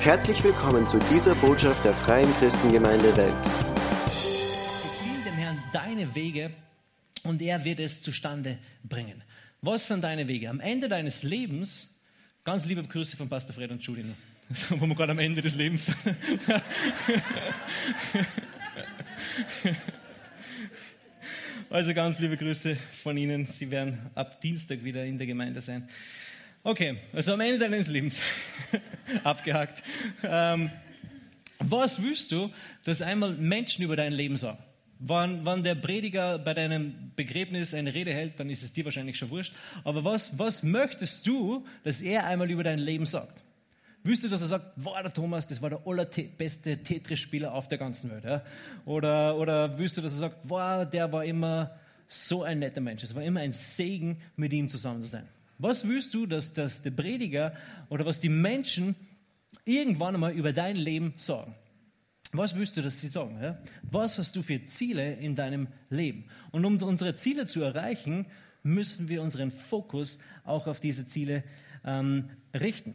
[0.00, 3.56] Herzlich willkommen zu dieser Botschaft der Freien Christengemeinde Wels.
[3.56, 6.50] Befiehl dem Herrn deine Wege
[7.24, 9.24] und er wird es zustande bringen.
[9.60, 10.50] Was sind deine Wege?
[10.50, 11.92] Am Ende deines Lebens,
[12.44, 14.04] ganz liebe Grüße von Pastor Fred und Julie,
[14.70, 15.96] wo wir gerade am Ende des Lebens sind.
[21.70, 23.44] Also ganz liebe Grüße von Ihnen.
[23.46, 25.86] Sie werden ab Dienstag wieder in der Gemeinde sein.
[26.64, 28.20] Okay, also am Ende deines Lebens
[29.24, 29.82] abgehakt.
[30.22, 30.70] Ähm,
[31.60, 32.50] was willst du,
[32.84, 34.58] dass einmal Menschen über dein Leben sagen?
[35.00, 39.16] Wann, wann der Prediger bei deinem Begräbnis eine Rede hält, dann ist es dir wahrscheinlich
[39.16, 39.54] schon wurscht.
[39.84, 43.42] Aber was, was möchtest du, dass er einmal über dein Leben sagt?
[44.02, 47.78] Willst du, dass er sagt, wow, der Thomas, das war der allerbeste Tetris-Spieler auf der
[47.78, 48.24] ganzen Welt?
[48.24, 48.42] Ja?
[48.84, 53.02] Oder, oder willst du, dass er sagt, wow, der war immer so ein netter Mensch.
[53.02, 55.28] Es war immer ein Segen, mit ihm zusammen zu sein.
[55.58, 57.52] Was willst du, dass, dass der Prediger
[57.88, 58.94] oder was die Menschen
[59.64, 61.54] irgendwann einmal über dein Leben sagen?
[62.32, 63.38] Was willst du, dass sie sagen?
[63.42, 63.58] Ja?
[63.82, 66.26] Was hast du für Ziele in deinem Leben?
[66.52, 68.26] Und um unsere Ziele zu erreichen,
[68.62, 71.42] müssen wir unseren Fokus auch auf diese Ziele
[71.84, 72.94] ähm, richten.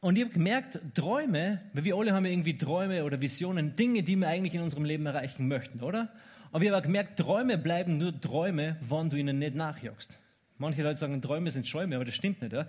[0.00, 4.16] Und ich habe gemerkt, Träume, weil wir alle haben irgendwie Träume oder Visionen, Dinge, die
[4.16, 6.12] wir eigentlich in unserem Leben erreichen möchten, oder?
[6.52, 10.18] Aber ich habe gemerkt, Träume bleiben nur Träume, wann du ihnen nicht nachjagst.
[10.58, 12.52] Manche Leute sagen, Träume sind Schäume, aber das stimmt nicht.
[12.52, 12.66] Ja?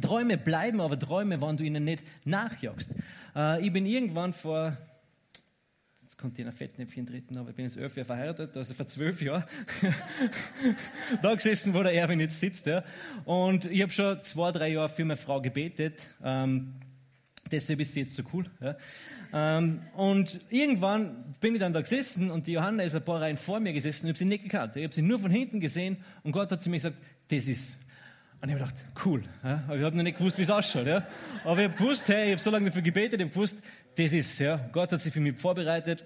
[0.00, 2.94] Träume bleiben aber Träume, wann du ihnen nicht nachjagst.
[3.34, 4.76] Äh, ich bin irgendwann vor,
[6.02, 8.86] jetzt kommt hier ein Fettnäpfchen treten, aber ich bin jetzt elf Jahre verheiratet, also vor
[8.86, 9.44] zwölf Jahren,
[11.22, 12.66] da gesessen, wo der Erwin jetzt sitzt.
[12.66, 12.84] Ja?
[13.24, 16.06] Und ich habe schon zwei, drei Jahre für meine Frau gebetet.
[16.22, 16.74] Ähm,
[17.50, 18.46] deshalb ist sie jetzt so cool.
[18.60, 18.76] Ja?
[19.32, 23.36] Ähm, und irgendwann bin ich dann da gesessen und die Johanna ist ein paar Reihen
[23.36, 24.76] vor mir gesessen und ich habe sie nicht gekannt.
[24.76, 26.96] Ich habe sie nur von hinten gesehen und Gott hat zu mir gesagt,
[27.28, 27.78] das ist.
[28.40, 29.22] Und ich habe gedacht, cool.
[29.42, 29.64] Ja?
[29.66, 30.86] Aber ich habe noch nicht gewusst, wie es ausschaut.
[30.86, 31.06] Ja?
[31.44, 33.56] Aber ich habe gewusst, hey, ich habe so lange dafür gebetet, ich habe gewusst,
[33.96, 34.56] das ist ja.
[34.72, 36.04] Gott hat sich für mich vorbereitet.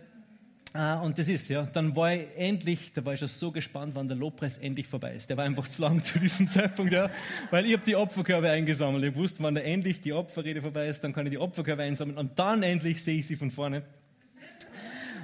[0.75, 3.95] Uh, und das ist ja, dann war ich endlich, da war ich schon so gespannt,
[3.95, 5.31] wann der Lobpreis endlich vorbei ist.
[5.31, 7.11] Der war einfach zu lang zu diesem Zeitpunkt, ja,
[7.51, 9.03] weil ich habe die Opferkörbe eingesammelt.
[9.03, 12.19] Ich wusste, wann da endlich die Opferrede vorbei ist, dann kann ich die Opferkörbe einsammeln
[12.19, 13.83] und dann endlich sehe ich sie von vorne.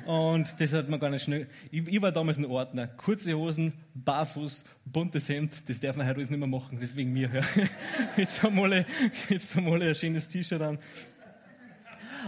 [0.06, 1.46] Und das hat man gar nicht schnell.
[1.70, 2.88] Ich, ich war damals ein Ordner.
[2.88, 7.30] Kurze Hosen, barfuß, buntes Hemd, das darf man heute nicht mehr machen, deswegen mir.
[7.32, 7.42] Ja.
[8.16, 8.84] Jetzt haben
[9.28, 10.78] jetzt haben alle ein schönes T-Shirt an.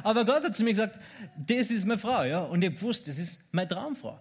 [0.02, 0.98] Aber Gott hat zu mir gesagt,
[1.36, 2.40] das ist meine Frau, ja.
[2.40, 4.18] Und ich habe gewusst, das ist meine Traumfrau.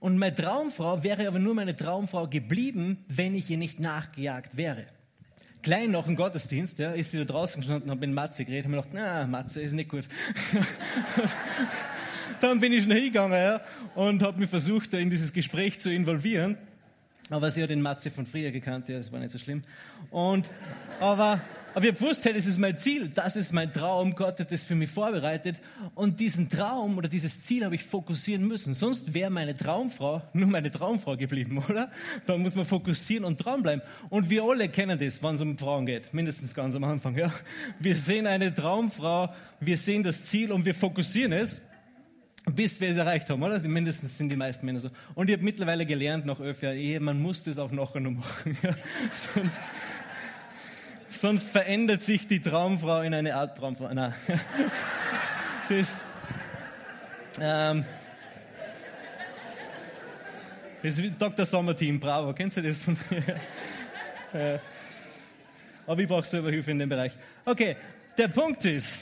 [0.00, 4.86] Und meine Traumfrau wäre aber nur meine Traumfrau geblieben, wenn ich ihr nicht nachgejagt wäre.
[5.62, 8.70] Klein noch im Gottesdienst, ja, ist sie da draußen gestanden habe mit Matze geredet und
[8.72, 10.04] mir gedacht, na, Matze ist nicht gut.
[12.40, 13.60] Dann bin ich schnell hingegangen ja,
[13.96, 16.56] und habe mich versucht, in dieses Gespräch zu involvieren.
[17.30, 19.62] Aber sie hat den Matze von früher gekannt, ja, das war nicht so schlimm.
[20.10, 20.46] Und,
[21.00, 21.40] aber
[21.74, 24.50] aber ich habe gewusst, hey, das ist mein Ziel, das ist mein Traum, Gott hat
[24.50, 25.56] das für mich vorbereitet.
[25.94, 28.74] Und diesen Traum oder dieses Ziel habe ich fokussieren müssen.
[28.74, 31.90] Sonst wäre meine Traumfrau nur meine Traumfrau geblieben, oder?
[32.26, 33.82] Da muss man fokussieren und dranbleiben.
[34.08, 37.16] Und wir alle kennen das, wenn es um Frauen geht, mindestens ganz am Anfang.
[37.16, 37.32] Ja?
[37.78, 41.60] Wir sehen eine Traumfrau, wir sehen das Ziel und wir fokussieren es
[42.54, 43.58] bis wir es erreicht haben, oder?
[43.60, 44.90] Mindestens sind die meisten Männer so.
[45.14, 48.12] Und ich habe mittlerweile gelernt, nach elf Jahren Ehe, man muss das auch nachher noch
[48.12, 48.56] machen.
[48.62, 48.74] Ja?
[49.12, 49.60] Sonst,
[51.10, 53.92] sonst verändert sich die Traumfrau in eine Art Traumfrau.
[53.92, 54.14] Nein.
[55.68, 55.96] Ist,
[57.40, 57.84] ähm,
[60.82, 61.44] das ist Dr.
[61.44, 62.32] Sommerteam, bravo.
[62.32, 62.96] Kennst du das von
[64.32, 64.58] äh,
[65.86, 67.12] Aber ich brauche selber Hilfe in dem Bereich.
[67.44, 67.76] Okay,
[68.16, 69.00] der Punkt ist,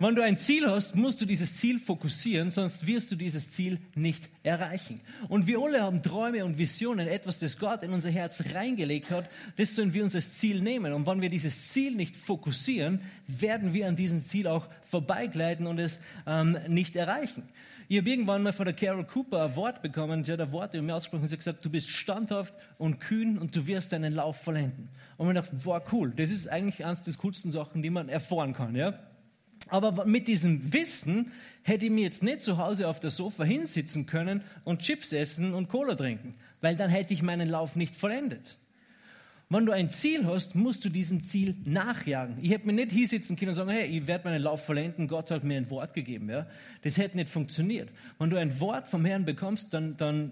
[0.00, 3.78] wenn du ein Ziel hast, musst du dieses Ziel fokussieren, sonst wirst du dieses Ziel
[3.94, 5.02] nicht erreichen.
[5.28, 9.28] Und wir alle haben Träume und Visionen, etwas, das Gott in unser Herz reingelegt hat,
[9.58, 10.94] das sollen wir uns als Ziel nehmen.
[10.94, 15.78] Und wenn wir dieses Ziel nicht fokussieren, werden wir an diesem Ziel auch vorbeigleiten und
[15.78, 17.42] es ähm, nicht erreichen.
[17.88, 20.74] Ich habe irgendwann mal von der Carol Cooper ein Wort bekommen, sie hat ein Wort
[20.74, 24.14] in mir ausgesprochen, sie hat gesagt, du bist standhaft und kühn und du wirst deinen
[24.14, 24.88] Lauf vollenden.
[25.18, 28.54] Und ich dachte, wow, cool, das ist eigentlich eines der coolsten Sachen, die man erfahren
[28.54, 28.74] kann.
[28.74, 28.98] Ja?
[29.70, 31.32] Aber mit diesem Wissen
[31.62, 35.54] hätte ich mir jetzt nicht zu Hause auf der Sofa hinsitzen können und Chips essen
[35.54, 38.58] und Cola trinken, weil dann hätte ich meinen Lauf nicht vollendet.
[39.52, 42.36] Wenn du ein Ziel hast, musst du diesem Ziel nachjagen.
[42.40, 45.32] Ich hätte mir nicht hinsitzen können und sagen, hey, ich werde meinen Lauf vollenden, Gott
[45.32, 46.30] hat mir ein Wort gegeben.
[46.30, 46.46] Ja?
[46.82, 47.88] Das hätte nicht funktioniert.
[48.20, 50.30] Wenn du ein Wort vom Herrn bekommst, dann, dann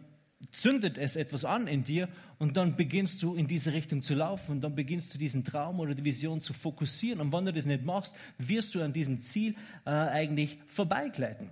[0.53, 2.09] zündet es etwas an in dir
[2.39, 5.81] und dann beginnst du in diese Richtung zu laufen und dann beginnst du diesen Traum
[5.81, 9.21] oder die Vision zu fokussieren und wenn du das nicht machst, wirst du an diesem
[9.21, 9.55] Ziel
[9.85, 11.51] äh, eigentlich vorbeigleiten.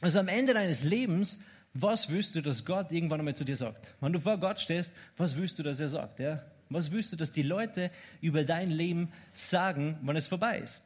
[0.00, 1.38] Also am Ende deines Lebens,
[1.72, 3.94] was willst du, dass Gott irgendwann einmal zu dir sagt?
[4.00, 6.20] Wenn du vor Gott stehst, was willst du, dass er sagt?
[6.20, 6.42] Ja?
[6.68, 7.90] Was willst du, dass die Leute
[8.20, 10.82] über dein Leben sagen, wenn es vorbei ist?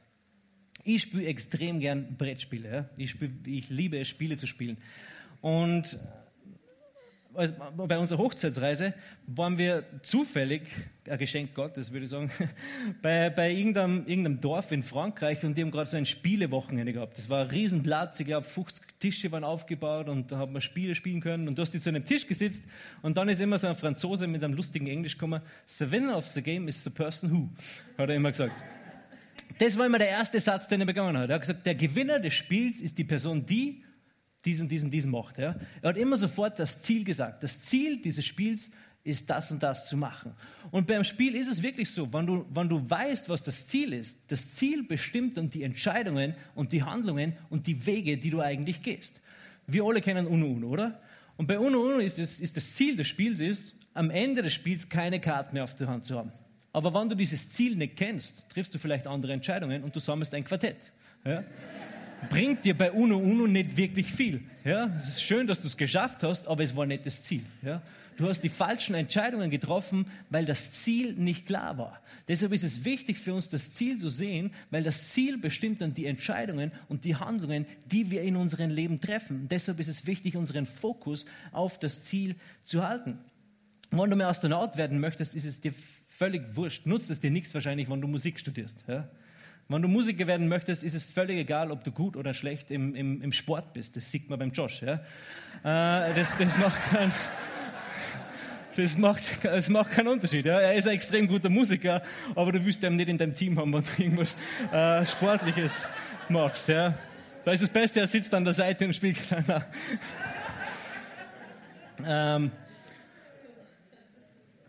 [0.85, 2.71] Ich spiele extrem gern Brettspiele.
[2.71, 2.89] Ja?
[2.97, 4.79] Ich, spiel, ich liebe es, Spiele zu spielen.
[5.41, 5.99] Und
[7.35, 8.95] also bei unserer Hochzeitsreise
[9.27, 10.63] waren wir zufällig,
[11.09, 12.31] ein Geschenk Gottes, würde ich sagen,
[13.03, 17.17] bei, bei irgendeinem, irgendeinem Dorf in Frankreich und die haben gerade so ein Spielewochenende gehabt.
[17.17, 20.95] Das war ein Riesenplatz, ich glaube 50 Tische waren aufgebaut und da hat man Spiele
[20.95, 22.65] spielen können und du hast zu einem Tisch gesitzt
[23.03, 26.27] und dann ist immer so ein Franzose mit einem lustigen Englisch gekommen, the winner of
[26.27, 27.49] the game is the person who,
[27.97, 28.65] hat er immer gesagt.
[29.59, 31.31] Das war immer der erste Satz, den er begonnen hat.
[31.31, 33.83] Er hat gesagt, der Gewinner des Spiels ist die Person, die
[34.49, 35.39] diesen, diesen, diesen macht.
[35.39, 35.55] Ja.
[35.83, 37.43] Er hat immer sofort das Ziel gesagt.
[37.43, 38.71] Das Ziel dieses Spiels
[39.05, 40.33] ist das und das zu machen.
[40.71, 43.93] Und beim Spiel ist es wirklich so, wenn du, wenn du weißt, was das Ziel
[43.93, 48.41] ist, das Ziel bestimmt dann die Entscheidungen und die Handlungen und die Wege, die du
[48.41, 49.21] eigentlich gehst.
[49.67, 51.01] Wir alle kennen Uno Uno, oder?
[51.37, 54.55] Und bei Uno Uno ist das, ist das Ziel des Spiels ist, am Ende des
[54.55, 56.33] Spiels keine Karten mehr auf der Hand zu haben.
[56.73, 60.35] Aber wenn du dieses Ziel nicht kennst, triffst du vielleicht andere Entscheidungen und du sammelst
[60.35, 60.93] ein Quartett.
[61.25, 61.45] Ja?
[62.29, 64.43] Bringt dir bei Uno Uno nicht wirklich viel.
[64.65, 64.95] Ja?
[64.97, 67.43] Es ist schön, dass du es geschafft hast, aber es war nicht das Ziel.
[67.63, 67.83] Ja?
[68.17, 72.01] Du hast die falschen Entscheidungen getroffen, weil das Ziel nicht klar war.
[72.27, 75.95] Deshalb ist es wichtig für uns, das Ziel zu sehen, weil das Ziel bestimmt dann
[75.95, 79.49] die Entscheidungen und die Handlungen, die wir in unserem Leben treffen.
[79.49, 82.35] Deshalb ist es wichtig, unseren Fokus auf das Ziel
[82.65, 83.19] zu halten.
[83.91, 85.73] Wenn du mehr Astronaut werden möchtest, ist es dir
[86.09, 86.87] völlig wurscht.
[86.87, 88.85] Nutzt es dir nichts wahrscheinlich, wenn du Musik studierst.
[88.89, 89.09] Ja?
[89.71, 92.95] Wenn du Musiker werden möchtest, ist es völlig egal, ob du gut oder schlecht im,
[92.95, 93.97] im, im Sport bist.
[93.97, 94.81] Das sieht man beim Josh.
[94.81, 94.95] Ja?
[95.63, 97.13] Äh, das, das, macht keinen,
[98.75, 100.47] das, macht, das macht keinen Unterschied.
[100.47, 100.59] Ja?
[100.59, 102.01] Er ist ein extrem guter Musiker,
[102.35, 104.39] aber du willst ihn nicht in deinem Team haben, wenn du irgendwas
[104.73, 105.87] äh, Sportliches
[106.31, 106.71] machst.
[106.71, 106.95] Ja?
[107.45, 109.19] Da ist das Beste, er sitzt an der Seite und spielt.
[112.07, 112.51] ähm,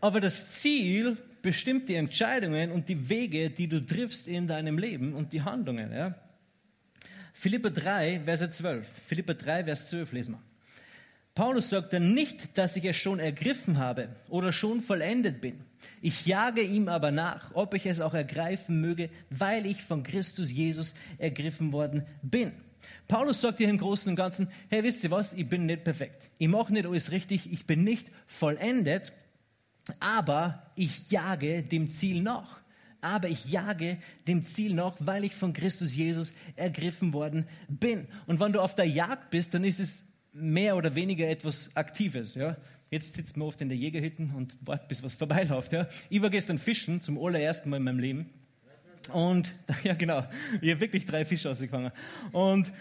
[0.01, 5.13] aber das Ziel bestimmt die Entscheidungen und die Wege, die du triffst in deinem Leben
[5.13, 5.91] und die Handlungen.
[5.91, 6.15] Ja?
[7.33, 8.87] Philippa 3, Verse 12.
[9.07, 10.41] Philippa 3, Vers 12 lesen wir.
[11.35, 15.61] Paulus sagt dann nicht, dass ich es schon ergriffen habe oder schon vollendet bin.
[16.01, 20.51] Ich jage ihm aber nach, ob ich es auch ergreifen möge, weil ich von Christus
[20.51, 22.51] Jesus ergriffen worden bin.
[23.07, 26.29] Paulus sagt hier im Großen und Ganzen, hey, wisst ihr was, ich bin nicht perfekt.
[26.37, 29.13] Ich mache nicht alles richtig, ich bin nicht vollendet,
[29.99, 32.59] aber ich jage dem Ziel nach.
[33.01, 33.97] Aber ich jage
[34.27, 38.07] dem Ziel nach, weil ich von Christus Jesus ergriffen worden bin.
[38.27, 40.03] Und wenn du auf der Jagd bist, dann ist es
[40.33, 42.35] mehr oder weniger etwas Aktives.
[42.35, 42.57] Ja?
[42.91, 45.71] Jetzt sitzt man oft in der Jägerhütte und wartet, bis was vorbeiläuft.
[45.71, 45.87] Ja?
[46.09, 48.29] Ich war gestern fischen, zum allerersten Mal in meinem Leben.
[49.13, 49.53] Und,
[49.83, 50.23] ja genau,
[50.61, 51.91] ich habe wirklich drei Fische ausgefangen.
[52.31, 52.71] Und,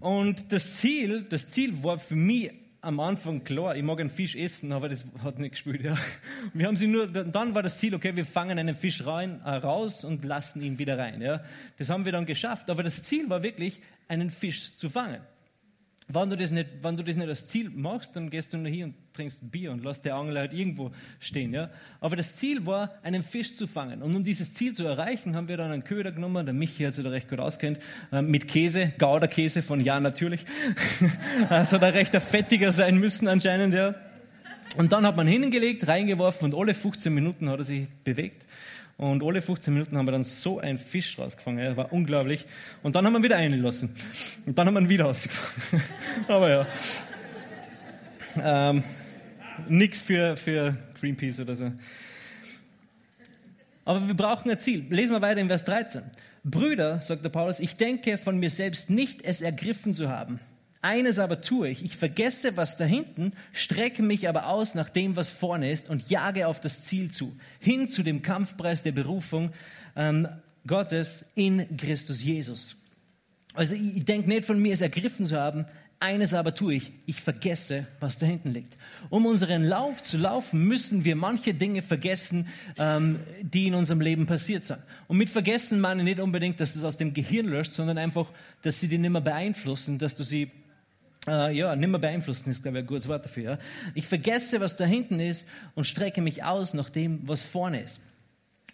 [0.00, 2.50] und das Ziel, das Ziel war für mich
[2.82, 5.82] am Anfang klar, ich mag einen Fisch essen, aber das hat nicht gespielt.
[5.82, 5.96] Ja.
[6.54, 9.50] Wir haben sie nur, dann war das Ziel, okay, wir fangen einen Fisch rein, äh,
[9.50, 11.20] raus und lassen ihn wieder rein.
[11.20, 11.42] Ja.
[11.78, 12.70] Das haben wir dann geschafft.
[12.70, 15.20] Aber das Ziel war wirklich, einen Fisch zu fangen.
[16.12, 18.68] Wenn du, das nicht, wenn du das nicht als Ziel machst, dann gehst du nur
[18.68, 20.90] hier und trinkst Bier und lässt der Angler halt irgendwo
[21.20, 21.54] stehen.
[21.54, 21.70] Ja?
[22.00, 24.02] Aber das Ziel war, einen Fisch zu fangen.
[24.02, 26.94] Und um dieses Ziel zu erreichen, haben wir dann einen Köder genommen, der Michi hat
[26.94, 27.78] sich da recht gut auskennt,
[28.10, 30.44] äh, mit Käse, Gouda-Käse von Ja natürlich.
[31.48, 33.72] also da recht ein fettiger sein müssen anscheinend.
[33.74, 33.94] Ja.
[34.76, 38.44] Und dann hat man hingelegt, reingeworfen und alle 15 Minuten hat er sich bewegt.
[39.00, 41.64] Und alle 15 Minuten haben wir dann so einen Fisch rausgefangen.
[41.64, 42.44] Das war unglaublich.
[42.82, 43.94] Und dann haben wir ihn wieder eingelassen.
[44.44, 45.82] Und dann haben wir ihn wieder rausgefangen.
[46.28, 46.66] Aber ja.
[48.36, 48.84] Ähm,
[49.68, 51.72] Nichts für, für Greenpeace oder so.
[53.86, 54.84] Aber wir brauchen ein Ziel.
[54.90, 56.02] Lesen wir weiter in Vers 13.
[56.44, 60.40] Brüder, sagt der Paulus, ich denke von mir selbst nicht, es ergriffen zu haben.
[60.82, 65.14] Eines aber tue ich, ich vergesse, was da hinten, strecke mich aber aus nach dem,
[65.14, 69.52] was vorne ist und jage auf das Ziel zu, hin zu dem Kampfpreis der Berufung
[69.94, 70.26] ähm,
[70.66, 72.76] Gottes in Christus Jesus.
[73.52, 75.66] Also ich, ich denke nicht von mir, es ergriffen zu haben,
[76.02, 78.74] eines aber tue ich, ich vergesse, was da hinten liegt.
[79.10, 84.24] Um unseren Lauf zu laufen, müssen wir manche Dinge vergessen, ähm, die in unserem Leben
[84.24, 84.80] passiert sind.
[85.08, 87.98] Und mit vergessen meine ich nicht unbedingt, dass du es aus dem Gehirn löscht, sondern
[87.98, 88.32] einfach,
[88.62, 90.50] dass sie dich nicht mehr beeinflussen, dass du sie
[91.26, 93.42] äh, ja, nicht mehr beeinflussen ist, glaube ich, ein gutes Wort dafür.
[93.42, 93.58] Ja.
[93.94, 98.00] Ich vergesse, was da hinten ist und strecke mich aus nach dem, was vorne ist.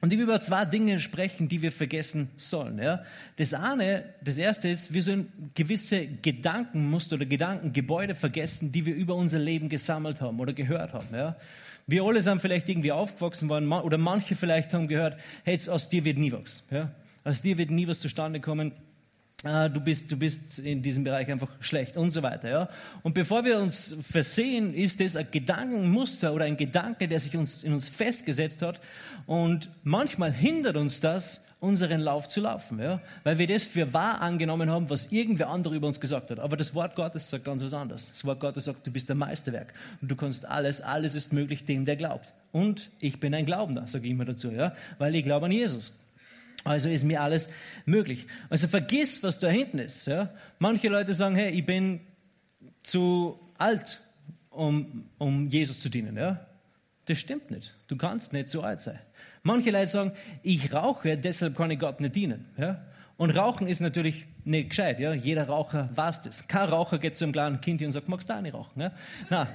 [0.03, 2.79] Und ich will über zwei Dinge sprechen, die wir vergessen sollen.
[2.79, 3.03] Ja.
[3.37, 9.15] Das eine, das erste ist, wir sollen gewisse Gedankenmuster oder Gedankengebäude vergessen, die wir über
[9.15, 11.15] unser Leben gesammelt haben oder gehört haben.
[11.15, 11.37] Ja.
[11.87, 16.05] Wir alle sind vielleicht irgendwie aufgewachsen worden oder manche vielleicht haben gehört, hey, aus dir
[16.05, 16.63] wird nie was.
[16.71, 16.91] Ja.
[17.25, 18.73] Aus dir wird nie was zustande kommen
[19.43, 22.49] du bist, du bist in diesem Bereich einfach schlecht und so weiter.
[22.49, 22.69] Ja?
[23.03, 27.63] Und bevor wir uns versehen, ist das ein Gedankenmuster oder ein Gedanke, der sich uns,
[27.63, 28.81] in uns festgesetzt hat.
[29.27, 33.01] Und manchmal hindert uns das, unseren Lauf zu laufen, ja?
[33.25, 36.39] weil wir das für wahr angenommen haben, was irgendwer andere über uns gesagt hat.
[36.39, 38.11] Aber das Wort Gottes sagt ganz was anderes.
[38.11, 41.65] Das Wort Gottes sagt, du bist der Meisterwerk und du kannst alles, alles ist möglich
[41.65, 42.33] dem, der glaubt.
[42.53, 44.75] Und ich bin ein Glaubender, sage ich immer dazu, ja?
[44.99, 45.95] weil ich glaube an Jesus.
[46.67, 47.49] Also ist mir alles
[47.85, 48.27] möglich.
[48.51, 50.07] Also vergiss, was da hinten ist.
[50.07, 50.31] Ja?
[50.59, 52.01] Manche Leute sagen, hey, ich bin
[52.83, 54.01] zu alt,
[54.51, 56.17] um, um Jesus zu dienen.
[56.17, 56.45] Ja?
[57.05, 57.75] Das stimmt nicht.
[57.87, 58.99] Du kannst nicht zu alt sein.
[59.45, 62.47] Manche Leute sagen, ich rauche, deshalb kann ich Gott nicht dienen.
[62.59, 62.83] Ja?
[63.17, 64.99] Und Rauchen ist natürlich nicht gescheit.
[64.99, 65.13] Ja?
[65.15, 66.49] Jeder Raucher weiß das.
[66.49, 68.81] Kein Raucher geht zu einem kleinen Kind und sagt, magst du auch nicht rauchen?
[68.81, 68.93] Ja?
[69.31, 69.49] Nein,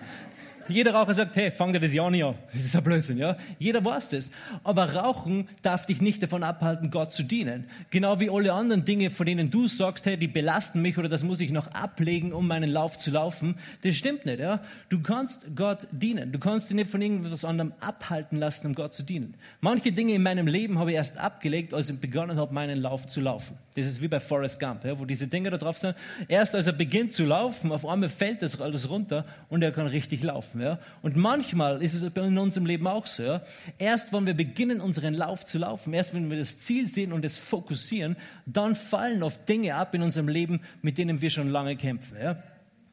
[0.68, 2.36] jeder Raucher sagt, hey, fang dir das ja nicht an.
[2.48, 3.38] Das ist ein Blödsinn, ja.
[3.60, 4.32] Jeder weiß das.
[4.64, 7.66] Aber Rauchen darf dich nicht davon abhalten, Gott zu dienen.
[7.90, 11.24] Genau wie alle anderen Dinge, von denen du sagst, hey, die belasten mich oder das
[11.24, 13.56] muss ich noch ablegen, um meinen Lauf zu laufen.
[13.84, 14.62] Das stimmt nicht, ja.
[14.90, 16.32] Du kannst Gott dienen.
[16.32, 19.36] Du kannst dich nicht von irgendwas anderem abhalten lassen, um Gott zu dienen.
[19.60, 23.08] Manche Dinge in meinem Leben habe ich erst abgelegt, als ich begonnen habe, meinen Lauf
[23.08, 23.58] zu laufen.
[23.76, 25.96] Das ist wie bei Forrest Gump, ja, wo diese Dinge da drauf sind.
[26.28, 29.88] Erst als er beginnt zu laufen, auf einmal fällt das alles runter und er kann
[29.88, 30.61] richtig laufen.
[30.62, 30.80] Ja.
[31.02, 33.24] Und manchmal ist es in unserem Leben auch so.
[33.24, 33.42] Ja.
[33.78, 37.26] Erst wenn wir beginnen, unseren Lauf zu laufen, erst wenn wir das Ziel sehen und
[37.26, 38.16] es fokussieren,
[38.46, 42.18] dann fallen oft Dinge ab in unserem Leben, mit denen wir schon lange kämpfen.
[42.22, 42.38] Ja.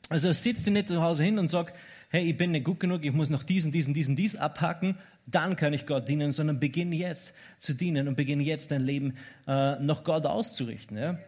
[0.09, 1.75] Also sitzt du nicht zu Hause hin und sagt,
[2.11, 4.97] hey, ich bin nicht gut genug, ich muss noch diesen, diesen, diesen, dies abhacken,
[5.27, 9.15] dann kann ich Gott dienen, sondern beginne jetzt zu dienen und beginne jetzt dein Leben
[9.47, 10.97] äh, nach Gott auszurichten.
[10.97, 11.19] Ja?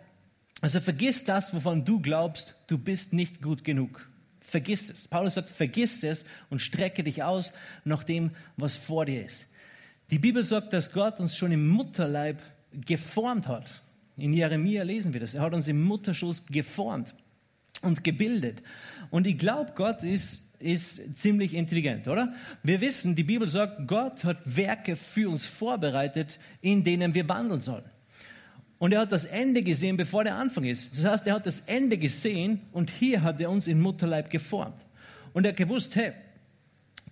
[0.62, 4.09] Also vergiss das, wovon du glaubst, du bist nicht gut genug.
[4.50, 5.08] Vergiss es.
[5.08, 7.52] Paulus sagt, vergiss es und strecke dich aus
[7.84, 9.46] nach dem, was vor dir ist.
[10.10, 12.42] Die Bibel sagt, dass Gott uns schon im Mutterleib
[12.72, 13.70] geformt hat.
[14.16, 15.34] In Jeremia lesen wir das.
[15.34, 17.14] Er hat uns im Mutterschoß geformt
[17.82, 18.62] und gebildet.
[19.10, 22.34] Und ich glaube, Gott ist ist ziemlich intelligent, oder?
[22.62, 27.62] Wir wissen, die Bibel sagt, Gott hat Werke für uns vorbereitet, in denen wir wandeln
[27.62, 27.88] sollen.
[28.80, 30.90] Und er hat das Ende gesehen, bevor der Anfang ist.
[30.92, 34.80] Das heißt, er hat das Ende gesehen und hier hat er uns in Mutterleib geformt.
[35.34, 36.12] Und er hat gewusst, hey,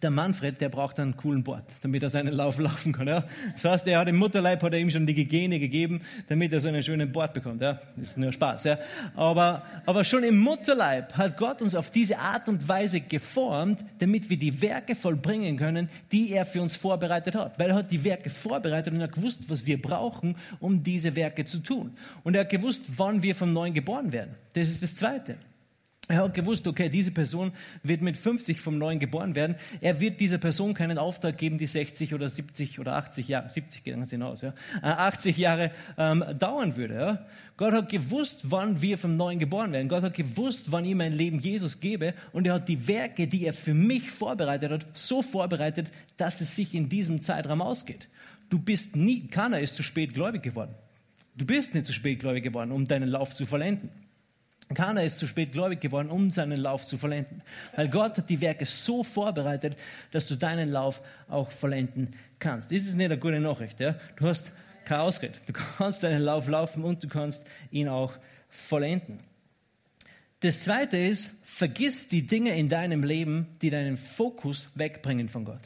[0.03, 3.09] der Manfred, der braucht einen coolen Bord, damit er seinen Lauf laufen kann.
[3.09, 3.25] Ja?
[3.53, 6.61] Das heißt, er hat im Mutterleib hat er ihm schon die Gene gegeben, damit er
[6.61, 7.61] so einen schönen Bord bekommt.
[7.61, 7.81] Ja?
[7.97, 8.65] Das ist nur Spaß.
[8.65, 8.79] Ja?
[9.17, 14.31] Aber, aber schon im Mutterleib hat Gott uns auf diese Art und Weise geformt, damit
[14.31, 17.59] wir die Werke vollbringen können, die er für uns vorbereitet hat.
[17.59, 21.17] Weil er hat die Werke vorbereitet und er hat gewusst, was wir brauchen, um diese
[21.17, 21.93] Werke zu tun.
[22.23, 24.35] Und er hat gewusst, wann wir vom Neuen geboren werden.
[24.55, 25.37] Das ist das Zweite.
[26.11, 29.57] Er hat gewusst, okay, diese Person wird mit 50 vom Neuen geboren werden.
[29.83, 33.85] Er wird dieser Person keinen Auftrag geben, die 60 oder 70 oder 80 Jahre, 70
[33.85, 36.95] gehen sie hinaus, ja, 80 äh, Jahre ähm, dauern würde.
[36.95, 37.27] Ja.
[37.59, 39.91] Gott hat gewusst, wann wir vom Neuen geboren werden.
[39.91, 42.15] Gott hat gewusst, wann ich mein Leben Jesus gebe.
[42.33, 46.57] Und er hat die Werke, die er für mich vorbereitet hat, so vorbereitet, dass es
[46.57, 48.09] sich in diesem Zeitraum ausgeht.
[48.49, 50.75] Du bist nie, keiner ist zu spät gläubig geworden.
[51.37, 53.91] Du bist nicht zu spät gläubig geworden, um deinen Lauf zu vollenden.
[54.75, 57.43] Keiner ist zu spät gläubig geworden, um seinen Lauf zu vollenden.
[57.75, 59.77] Weil Gott hat die Werke so vorbereitet,
[60.11, 62.71] dass du deinen Lauf auch vollenden kannst.
[62.71, 63.81] Das ist nicht eine gute Nachricht.
[63.81, 63.95] Ja?
[64.17, 64.53] Du hast
[64.85, 65.35] keine Ausrede.
[65.47, 68.13] Du kannst deinen Lauf laufen und du kannst ihn auch
[68.51, 69.21] vollenden.
[70.41, 75.63] Das zweite ist, vergiss die Dinge in deinem Leben, die deinen Fokus wegbringen von Gott.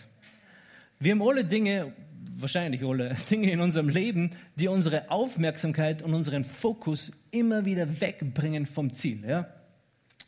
[0.98, 1.92] Wir haben alle Dinge,
[2.38, 8.66] wahrscheinlich alle Dinge in unserem Leben, die unsere Aufmerksamkeit und unseren Fokus immer wieder wegbringen
[8.66, 9.24] vom Ziel.
[9.26, 9.46] Ja?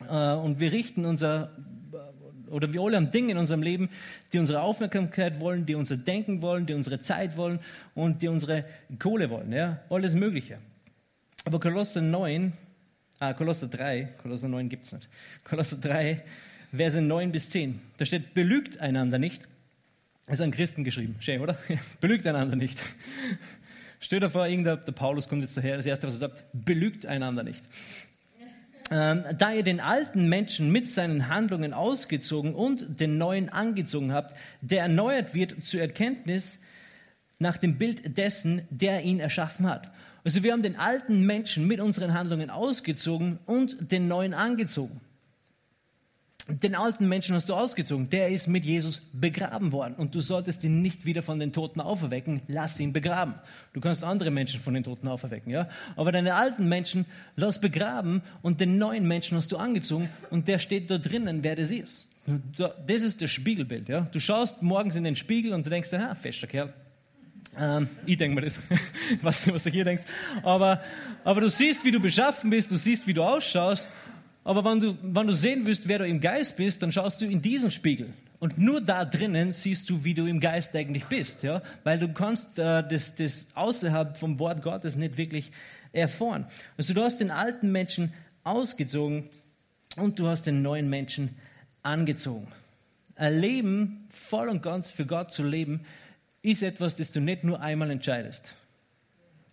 [0.09, 1.51] Äh, und wir richten unser,
[2.49, 3.89] oder wir alle haben Dinge in unserem Leben,
[4.33, 7.59] die unsere Aufmerksamkeit wollen, die unser Denken wollen, die unsere Zeit wollen
[7.93, 8.65] und die unsere
[8.99, 9.51] Kohle wollen.
[9.51, 9.79] Ja?
[9.89, 10.57] Alles Mögliche.
[11.43, 12.53] Aber Kolosser 9,
[13.19, 15.07] ah, Kolosser 3, Kolosser 9 gibt es nicht.
[15.43, 16.23] Kolosser 3,
[16.73, 17.79] Verse 9 bis 10.
[17.97, 19.47] Da steht, belügt einander nicht
[20.27, 21.15] ist an Christen geschrieben.
[21.19, 21.57] Schön, oder?
[22.01, 22.81] Belügt einander nicht.
[23.99, 27.05] Stell dir vor, irgendein, der Paulus kommt jetzt daher, das erste, was er sagt, belügt
[27.05, 27.63] einander nicht.
[28.91, 34.35] Ähm, da ihr den alten Menschen mit seinen Handlungen ausgezogen und den neuen angezogen habt,
[34.61, 36.59] der erneuert wird zur Erkenntnis
[37.39, 39.91] nach dem Bild dessen, der ihn erschaffen hat.
[40.23, 45.01] Also wir haben den alten Menschen mit unseren Handlungen ausgezogen und den neuen angezogen.
[46.47, 48.09] Den alten Menschen hast du ausgezogen.
[48.11, 49.95] Der ist mit Jesus begraben worden.
[49.95, 52.41] Und du solltest ihn nicht wieder von den Toten auferwecken.
[52.47, 53.33] Lass ihn begraben.
[53.73, 55.67] Du kannst andere Menschen von den Toten auferwecken, ja.
[55.95, 60.59] Aber deine alten Menschen lass begraben und den neuen Menschen hast du angezogen und der
[60.59, 62.07] steht da drinnen, wer das ist.
[62.57, 64.01] Das ist das Spiegelbild, ja.
[64.01, 66.71] Du schaust morgens in den Spiegel und du denkst, ah, fester Kerl.
[67.57, 68.59] Ähm, ich denke mir das.
[69.11, 70.05] ich weiß nicht, was du hier denkst.
[70.43, 70.81] Aber,
[71.23, 73.87] aber du siehst, wie du beschaffen bist, du siehst, wie du ausschaust
[74.45, 77.25] aber wenn du, wenn du sehen willst, wer du im Geist bist, dann schaust du
[77.25, 78.13] in diesen Spiegel.
[78.37, 81.63] Und nur da drinnen siehst du, wie du im Geist eigentlich bist, ja?
[81.83, 85.51] weil du kannst äh, das, das außerhalb vom Wort Gottes nicht wirklich
[85.93, 86.45] erfahren.
[86.77, 89.29] Also du hast den alten Menschen ausgezogen
[89.95, 91.35] und du hast den neuen Menschen
[91.81, 92.47] angezogen.
[93.15, 95.81] Ein Leben voll und ganz für Gott zu leben,
[96.43, 98.53] ist etwas, das du nicht nur einmal entscheidest.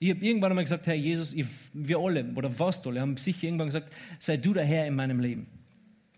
[0.02, 3.44] Ich habe irgendwann einmal gesagt, Herr Jesus, ich, wir alle oder fast alle haben sicher
[3.44, 5.46] irgendwann gesagt, sei du der Herr in meinem Leben.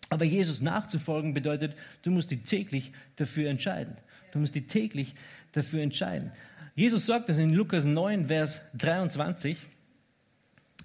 [0.08, 3.94] Aber Jesus nachzufolgen bedeutet, du musst dich täglich dafür entscheiden.
[4.32, 5.14] Du musst dich täglich
[5.52, 6.32] dafür entscheiden.
[6.74, 9.58] Jesus sagt das in Lukas 9, Vers 23.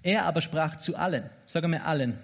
[0.02, 1.24] Er aber sprach zu allen.
[1.46, 2.18] Sag einmal allen.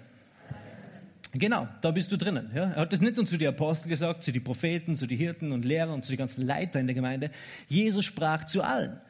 [1.33, 2.51] Genau, da bist du drinnen.
[2.53, 2.65] Ja?
[2.73, 5.53] Er hat das nicht nur zu den Aposteln gesagt, zu den Propheten, zu den Hirten
[5.53, 7.31] und Lehrern und zu den ganzen Leitern in der Gemeinde.
[7.67, 9.01] Jesus sprach zu allen.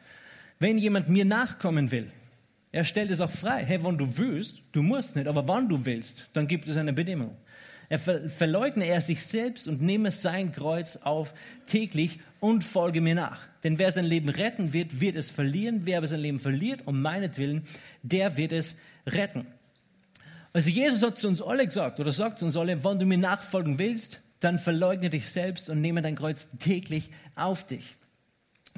[0.60, 2.12] Wenn jemand mir nachkommen will,
[2.72, 3.64] er stellt es auch frei.
[3.66, 6.94] Hey, wenn du willst, du musst nicht, aber wann du willst, dann gibt es eine
[6.94, 7.36] Bedingung.
[7.90, 11.34] Er ver verleugne er sich selbst und nehme sein Kreuz auf
[11.68, 13.40] täglich und folge mir nach.
[13.64, 15.82] Denn wer sein Leben retten wird, wird es verlieren.
[15.86, 17.64] Wer aber sein Leben verliert, um meinetwillen,
[18.04, 19.48] der wird es retten.
[20.52, 23.18] Also Jesus hat zu uns alle gesagt, oder sagt zu uns alle, wenn du mir
[23.18, 27.96] nachfolgen willst, dann verleugne dich selbst und nehme dein Kreuz täglich auf dich.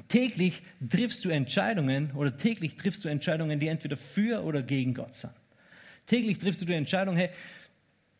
[0.08, 5.14] Täglich triffst du Entscheidungen oder täglich triffst du Entscheidungen, die entweder für oder gegen Gott
[5.14, 5.32] sind.
[6.06, 7.30] Täglich triffst du die Entscheidung, hey,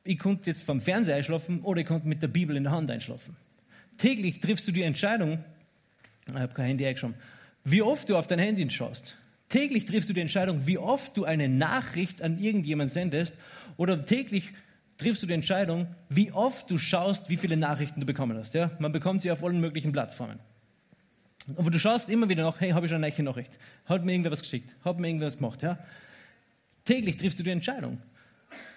[0.04, 2.90] ich konnte jetzt vom Fernseher einschlafen oder ich konnte mit der Bibel in der Hand
[2.90, 3.36] einschlafen.
[3.98, 5.44] Täglich triffst du die Entscheidung,
[6.26, 7.16] ich habe kein Handy eingeschoben,
[7.64, 9.16] wie oft du auf dein Handy schaust.
[9.48, 13.36] Täglich triffst du die Entscheidung, wie oft du eine Nachricht an irgendjemand sendest
[13.76, 14.52] oder täglich
[14.96, 18.54] triffst du die Entscheidung, wie oft du schaust, wie viele Nachrichten du bekommen hast.
[18.54, 18.70] Ja?
[18.78, 20.38] Man bekommt sie auf allen möglichen Plattformen.
[21.56, 23.58] Aber du schaust immer wieder noch, hey, habe ich eine neue Nachricht?
[23.86, 24.74] Hat mir irgendwer was geschickt?
[24.84, 25.62] Hat mir irgendwer was gemacht?
[25.62, 25.78] Ja?
[26.84, 27.98] Täglich triffst du die Entscheidung.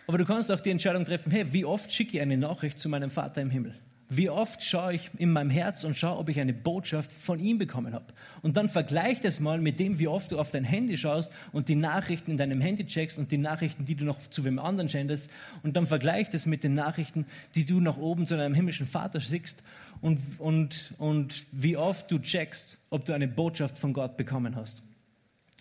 [0.08, 2.90] Aber du kannst auch die Entscheidung treffen, hey, wie oft schicke ich eine Nachricht zu
[2.90, 3.74] meinem Vater im Himmel?
[4.10, 7.58] Wie oft schaue ich in meinem Herz und schaue, ob ich eine Botschaft von ihm
[7.58, 8.06] bekommen habe.
[8.44, 11.68] Und dann vergleich das mal mit dem, wie oft du auf dein Handy schaust und
[11.68, 14.88] die Nachrichten in deinem Handy checkst und die Nachrichten, die du noch zu wem anderen
[14.88, 15.32] sendest.
[15.64, 19.20] Und dann vergleich das mit den Nachrichten, die du nach oben zu deinem himmlischen Vater
[19.20, 19.64] schickst
[20.04, 24.84] und, und, und wie oft du checkst, ob du eine Botschaft von Gott bekommen hast.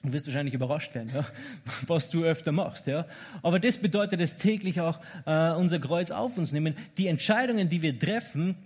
[0.02, 1.24] Du wirst wahrscheinlich überrascht werden, ja,
[1.86, 2.88] was du öfter machst.
[2.88, 3.06] Ja.
[3.42, 6.74] Aber das bedeutet es täglich auch, äh, unser Kreuz auf uns nehmen.
[6.98, 8.56] Die Entscheidungen, die wir treffen,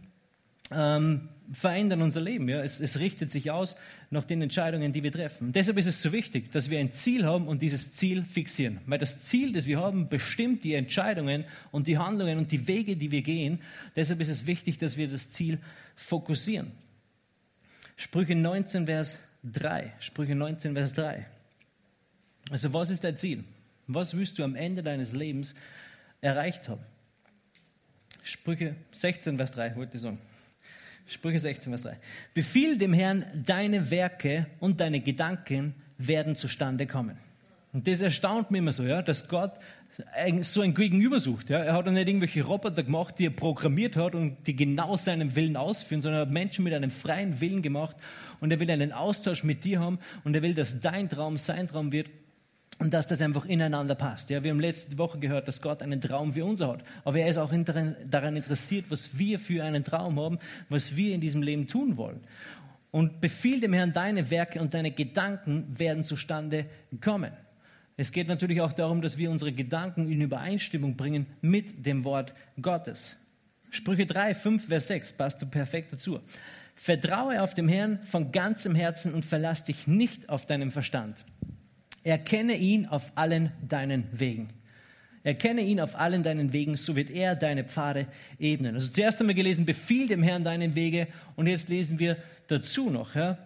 [0.70, 2.48] ähm, verändern unser Leben.
[2.48, 2.62] Ja.
[2.62, 3.76] Es, es, richtet sich aus
[4.10, 5.52] nach den Entscheidungen, die wir treffen.
[5.52, 8.80] deshalb ist es so wichtig, dass wir ein Ziel haben und dieses Ziel fixieren.
[8.86, 12.96] Weil das Ziel, das wir haben, bestimmt die Entscheidungen und die Handlungen und die Wege,
[12.96, 13.60] die wir gehen.
[13.94, 15.58] Deshalb ist es wichtig, dass wir das Ziel
[15.94, 16.72] fokussieren.
[17.96, 19.92] Sprüche 19, Vers 3.
[20.00, 21.26] Sprüche 19, Vers 3.
[22.50, 23.44] Also was ist dein Ziel?
[23.86, 25.54] Was willst du am Ende deines Lebens
[26.20, 26.82] erreicht haben?
[28.22, 30.18] Sprüche 16, Vers 3, wollte ich sagen.
[31.06, 31.94] Sprüche 16, Vers 3.
[32.34, 37.16] Befiehl dem Herrn, deine Werke und deine Gedanken werden zustande kommen.
[37.72, 39.52] Und das erstaunt mich immer so, ja, dass Gott
[40.40, 41.48] so ein Gegenüber sucht.
[41.48, 41.58] Ja.
[41.58, 45.56] Er hat nicht irgendwelche Roboter gemacht, die er programmiert hat und die genau seinen Willen
[45.56, 47.96] ausführen, sondern er hat Menschen mit einem freien Willen gemacht
[48.40, 51.68] und er will einen Austausch mit dir haben und er will, dass dein Traum sein
[51.68, 52.10] Traum wird
[52.78, 54.30] und dass das einfach ineinander passt.
[54.30, 57.28] Ja, wir haben letzte Woche gehört, dass Gott einen Traum für uns hat, aber er
[57.28, 61.66] ist auch daran interessiert, was wir für einen Traum haben, was wir in diesem Leben
[61.66, 62.20] tun wollen.
[62.90, 66.66] Und befiehl dem Herrn, deine Werke und deine Gedanken werden zustande
[67.00, 67.32] kommen.
[67.96, 72.34] Es geht natürlich auch darum, dass wir unsere Gedanken in Übereinstimmung bringen mit dem Wort
[72.60, 73.16] Gottes.
[73.70, 76.20] Sprüche 3, 5, Vers 6 passt perfekt dazu.
[76.74, 81.24] Vertraue auf dem Herrn von ganzem Herzen und verlass dich nicht auf deinen Verstand.
[82.06, 84.50] Erkenne ihn auf allen deinen Wegen.
[85.24, 88.06] Erkenne ihn auf allen deinen Wegen, so wird er deine Pfade
[88.38, 88.74] ebnen.
[88.74, 92.16] Also zuerst haben wir gelesen, befiehl dem Herrn deinen Wege und jetzt lesen wir
[92.46, 93.36] dazu noch, ja,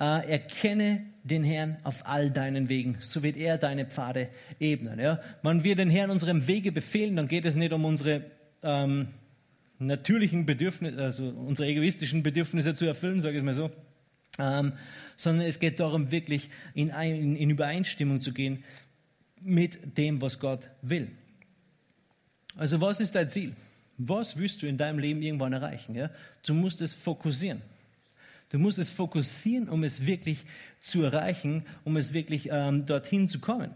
[0.00, 4.98] äh, erkenne den Herrn auf all deinen Wegen, so wird er deine Pfade ebnen.
[4.98, 5.20] Ja?
[5.42, 8.24] Man wird den Herrn unserem Wege befehlen, dann geht es nicht um unsere
[8.64, 9.06] ähm,
[9.78, 13.70] natürlichen Bedürfnisse, also unsere egoistischen Bedürfnisse zu erfüllen, sage ich mal so,
[14.38, 14.72] ähm,
[15.16, 18.64] sondern es geht darum, wirklich in, in, in Übereinstimmung zu gehen
[19.40, 21.10] mit dem, was Gott will.
[22.56, 23.54] Also was ist dein Ziel?
[23.98, 25.94] Was willst du in deinem Leben irgendwann erreichen?
[25.94, 26.10] Ja?
[26.44, 27.62] Du musst es fokussieren.
[28.50, 30.44] Du musst es fokussieren, um es wirklich
[30.80, 33.70] zu erreichen, um es wirklich ähm, dorthin zu kommen.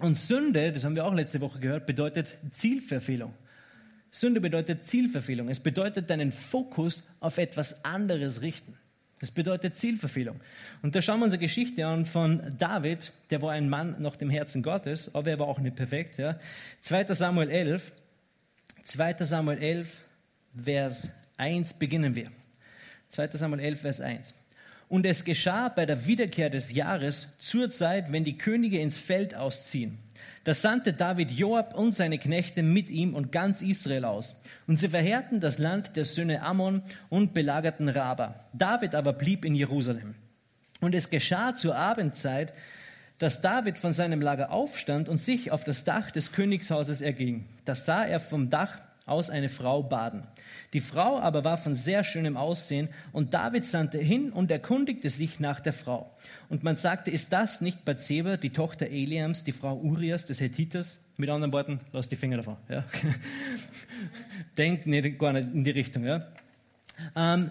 [0.00, 3.34] Und Sünde, das haben wir auch letzte Woche gehört, bedeutet Zielverfehlung.
[4.10, 5.48] Sünde bedeutet Zielverfehlung.
[5.48, 8.76] Es bedeutet deinen Fokus auf etwas anderes richten.
[9.22, 10.40] Das bedeutet Zielverfehlung.
[10.82, 14.16] Und da schauen wir uns eine Geschichte an von David, der war ein Mann nach
[14.16, 16.18] dem Herzen Gottes, aber er war auch nicht perfekt.
[16.18, 16.40] Ja.
[16.80, 17.14] 2.
[17.14, 17.92] Samuel 11,
[18.82, 19.14] 2.
[19.20, 19.98] Samuel 11,
[20.64, 22.32] Vers 1 beginnen wir.
[23.10, 24.34] 2 Samuel 11, Vers 1.
[24.88, 29.36] Und es geschah bei der Wiederkehr des Jahres zur Zeit, wenn die Könige ins Feld
[29.36, 29.98] ausziehen.
[30.44, 34.34] Da sandte David Joab und seine Knechte mit ihm und ganz Israel aus.
[34.66, 38.34] Und sie verheerten das Land der Söhne Ammon und belagerten Raba.
[38.52, 40.14] David aber blieb in Jerusalem.
[40.80, 42.52] Und es geschah zur Abendzeit,
[43.18, 47.44] dass David von seinem Lager aufstand und sich auf das Dach des Königshauses erging.
[47.64, 50.22] Da sah er vom Dach aus eine Frau baden.
[50.72, 55.40] Die Frau aber war von sehr schönem Aussehen und David sandte hin und erkundigte sich
[55.40, 56.14] nach der Frau.
[56.48, 60.98] Und man sagte, ist das nicht Bathseba, die Tochter Eliams, die Frau Urias des Hethiters?
[61.18, 62.56] Mit anderen Worten, lass die Finger davon.
[62.68, 62.84] Ja.
[64.58, 66.04] Denkt nicht, gar nicht in die Richtung.
[66.04, 66.26] Ja.
[67.14, 67.50] Ähm,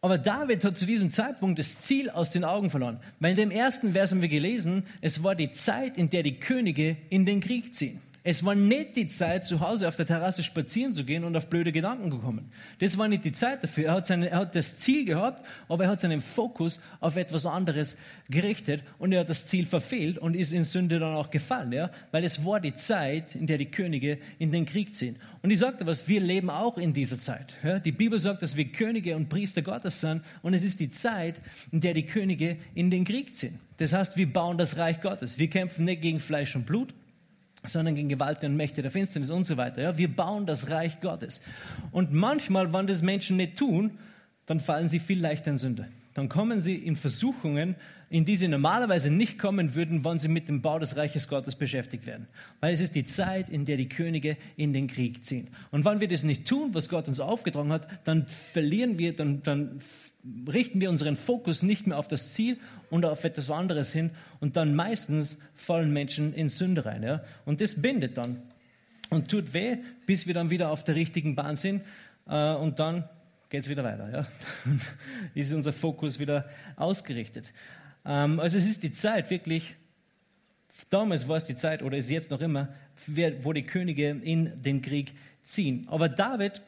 [0.00, 2.98] aber David hat zu diesem Zeitpunkt das Ziel aus den Augen verloren.
[3.20, 6.40] Weil in dem ersten Vers haben wir gelesen, es war die Zeit, in der die
[6.40, 8.00] Könige in den Krieg ziehen.
[8.24, 11.48] Es war nicht die Zeit, zu Hause auf der Terrasse spazieren zu gehen und auf
[11.48, 12.52] blöde Gedanken zu kommen.
[12.78, 13.86] Das war nicht die Zeit dafür.
[13.86, 17.46] Er hat, seine, er hat das Ziel gehabt, aber er hat seinen Fokus auf etwas
[17.46, 17.96] anderes
[18.30, 21.90] gerichtet und er hat das Ziel verfehlt und ist in Sünde dann auch gefallen, ja?
[22.12, 25.16] weil es war die Zeit, in der die Könige in den Krieg ziehen.
[25.42, 27.56] Und ich sagte was, wir leben auch in dieser Zeit.
[27.64, 27.80] Ja?
[27.80, 31.40] Die Bibel sagt, dass wir Könige und Priester Gottes sind und es ist die Zeit,
[31.72, 33.58] in der die Könige in den Krieg ziehen.
[33.78, 35.38] Das heißt, wir bauen das Reich Gottes.
[35.40, 36.94] Wir kämpfen nicht gegen Fleisch und Blut,
[37.64, 39.82] sondern gegen Gewalt und Mächte der Finsternis und so weiter.
[39.82, 41.40] Ja, wir bauen das Reich Gottes.
[41.92, 43.98] Und manchmal, wenn das Menschen nicht tun,
[44.46, 45.88] dann fallen sie viel leichter in Sünde.
[46.14, 47.76] Dann kommen sie in Versuchungen,
[48.12, 51.56] in die sie normalerweise nicht kommen würden, wenn sie mit dem Bau des Reiches Gottes
[51.56, 52.28] beschäftigt werden.
[52.60, 55.48] Weil es ist die Zeit, in der die Könige in den Krieg ziehen.
[55.70, 59.42] Und wenn wir das nicht tun, was Gott uns aufgetragen hat, dann verlieren wir, dann,
[59.42, 59.80] dann
[60.46, 62.58] richten wir unseren Fokus nicht mehr auf das Ziel
[62.90, 67.02] und auf etwas anderes hin und dann meistens fallen Menschen in Sünde rein.
[67.02, 67.24] Ja?
[67.46, 68.42] Und das bindet dann
[69.08, 71.82] und tut weh, bis wir dann wieder auf der richtigen Bahn sind
[72.28, 73.08] äh, und dann
[73.48, 74.10] geht es wieder weiter.
[74.12, 74.26] Ja?
[75.34, 76.44] ist unser Fokus wieder
[76.76, 77.54] ausgerichtet.
[78.04, 79.74] Ähm, also es ist die Zeit wirklich,
[80.90, 82.68] damals war es die Zeit oder ist jetzt noch immer,
[83.40, 85.86] wo die Könige in den Krieg ziehen.
[85.90, 86.62] Aber David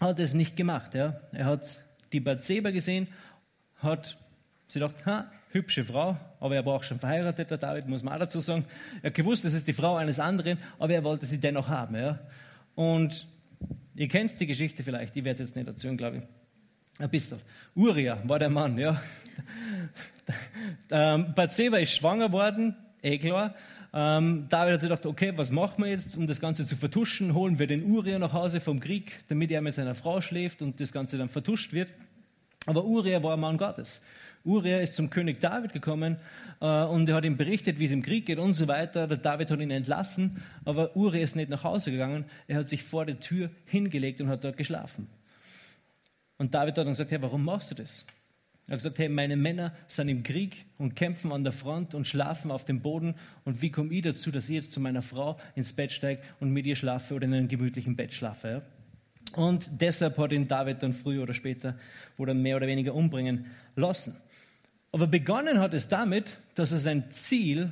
[0.00, 0.94] hat es nicht gemacht.
[0.94, 1.20] Ja?
[1.32, 1.80] Er hat
[2.12, 3.08] die Bathseba gesehen,
[3.78, 4.18] hat
[4.68, 8.14] sie gedacht, ha, hübsche Frau, aber er war auch schon verheiratet, der David, muss man
[8.14, 8.64] auch dazu sagen.
[9.02, 11.96] Er hat gewusst, das ist die Frau eines anderen, aber er wollte sie dennoch haben.
[11.96, 12.18] Ja?
[12.74, 13.26] Und
[13.94, 16.22] ihr kennt die Geschichte vielleicht, ich werde jetzt nicht erzählen, glaube ich.
[16.98, 17.40] Ein bisschen.
[17.74, 19.00] Uriah war der Mann, ja.
[20.90, 23.54] ähm, Bathseba ist schwanger worden, eh klar.
[23.92, 27.34] Ähm, David hat sich gedacht, okay, was machen wir jetzt, um das Ganze zu vertuschen?
[27.34, 30.80] Holen wir den Uriah nach Hause vom Krieg, damit er mit seiner Frau schläft und
[30.80, 31.88] das Ganze dann vertuscht wird.
[32.64, 34.02] Aber Uriah war ein Mann Gottes.
[34.44, 36.16] Uriah ist zum König David gekommen
[36.60, 39.06] äh, und er hat ihm berichtet, wie es im Krieg geht und so weiter.
[39.06, 42.24] Der David hat ihn entlassen, aber Uriah ist nicht nach Hause gegangen.
[42.48, 45.08] Er hat sich vor der Tür hingelegt und hat dort geschlafen.
[46.38, 48.04] Und David hat dann gesagt, hey, warum machst du das?
[48.66, 52.06] Er hat gesagt, hey, meine Männer sind im Krieg und kämpfen an der Front und
[52.06, 53.14] schlafen auf dem Boden.
[53.44, 56.50] Und wie komme ich dazu, dass ich jetzt zu meiner Frau ins Bett steige und
[56.50, 58.48] mit ihr schlafe oder in einem gemütlichen Bett schlafe?
[58.48, 58.62] Ja?
[59.40, 61.76] Und deshalb hat ihn David dann früher oder später
[62.18, 63.46] oder mehr oder weniger umbringen
[63.76, 64.16] lassen.
[64.90, 67.70] Aber begonnen hat es damit, dass er sein Ziel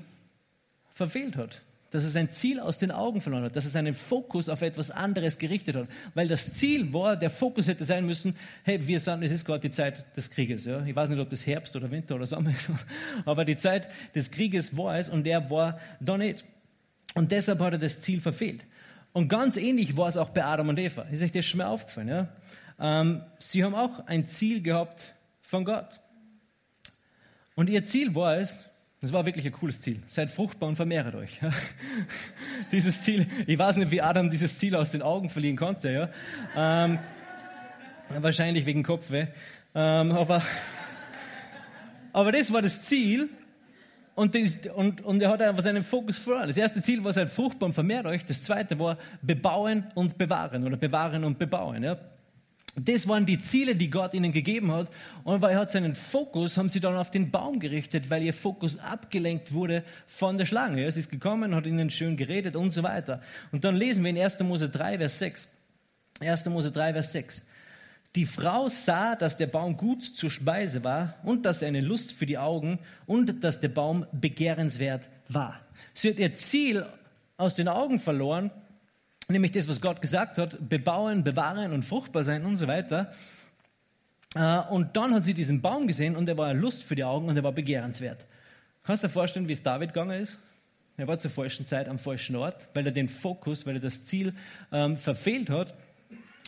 [0.94, 1.60] verfehlt hat
[1.94, 4.90] dass er sein Ziel aus den Augen verloren hat, dass er seinen Fokus auf etwas
[4.90, 5.86] anderes gerichtet hat.
[6.14, 9.60] Weil das Ziel war, der Fokus hätte sein müssen, hey, wir sind, es ist gerade
[9.60, 10.64] die Zeit des Krieges.
[10.64, 10.84] Ja?
[10.84, 12.68] Ich weiß nicht, ob das Herbst oder Winter oder Sommer ist,
[13.24, 16.44] aber die Zeit des Krieges war es und er war da nicht.
[17.14, 18.64] Und deshalb hat er das Ziel verfehlt.
[19.12, 21.02] Und ganz ähnlich war es auch bei Adam und Eva.
[21.02, 22.08] Ist euch das schon mal aufgefallen?
[22.08, 22.28] Ja?
[22.80, 26.00] Ähm, sie haben auch ein Ziel gehabt von Gott.
[27.54, 28.68] Und ihr Ziel war es,
[29.04, 30.00] das war wirklich ein cooles Ziel.
[30.08, 31.38] Seid fruchtbar und vermehret euch.
[32.72, 35.90] dieses Ziel, ich weiß nicht, wie Adam dieses Ziel aus den Augen verlieren konnte.
[36.56, 36.86] Ja?
[36.86, 36.98] Ähm,
[38.08, 39.26] wahrscheinlich wegen Kopfweh.
[39.74, 40.42] Ähm, aber,
[42.14, 43.28] aber das war das Ziel.
[44.14, 46.48] Und, das, und, und er hat einfach seinen Fokus verloren.
[46.48, 48.24] Das erste Ziel war, seid fruchtbar und vermehrt euch.
[48.24, 51.82] Das zweite war, bebauen und bewahren oder bewahren und bebauen.
[51.82, 51.98] Ja?
[52.76, 54.88] Das waren die Ziele, die Gott ihnen gegeben hat.
[55.22, 58.34] Und weil er hat seinen Fokus, haben sie dann auf den Baum gerichtet, weil ihr
[58.34, 60.82] Fokus abgelenkt wurde von der Schlange.
[60.82, 63.22] Ja, sie ist gekommen, hat ihnen schön geredet und so weiter.
[63.52, 64.40] Und dann lesen wir in 1.
[64.40, 65.48] Mose 3, Vers 6.
[66.20, 66.46] 1.
[66.46, 67.42] Mose 3, Vers 6.
[68.16, 72.12] Die Frau sah, dass der Baum gut zur Speise war und dass er eine Lust
[72.12, 75.60] für die Augen und dass der Baum begehrenswert war.
[75.94, 76.86] Sie hat ihr Ziel
[77.36, 78.50] aus den Augen verloren
[79.28, 83.12] nämlich das, was Gott gesagt hat, bebauen, bewahren und fruchtbar sein und so weiter.
[84.34, 87.28] Äh, und dann hat sie diesen Baum gesehen und er war Lust für die Augen
[87.28, 88.24] und er war begehrenswert.
[88.84, 90.38] Kannst du dir vorstellen, wie es David gegangen ist?
[90.96, 94.04] Er war zur falschen Zeit am falschen Ort, weil er den Fokus, weil er das
[94.04, 94.34] Ziel
[94.70, 95.74] ähm, verfehlt hat.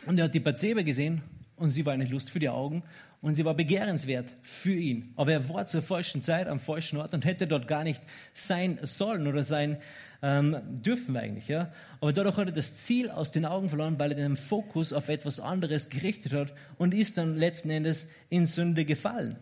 [0.05, 1.21] Und er hat die Bathseba gesehen
[1.57, 2.83] und sie war eine Lust für die Augen
[3.27, 5.11] und sie war begehrenswert für ihn.
[5.17, 8.01] Aber er war zur falschen Zeit am falschen Ort und hätte dort gar nicht
[8.33, 9.79] sein sollen oder sein
[10.23, 11.49] ähm, dürfen eigentlich.
[11.49, 11.73] Ja?
[11.99, 15.09] Aber dadurch hat er das Ziel aus den Augen verloren, weil er den Fokus auf
[15.09, 19.35] etwas anderes gerichtet hat und ist dann letzten Endes in Sünde gefallen.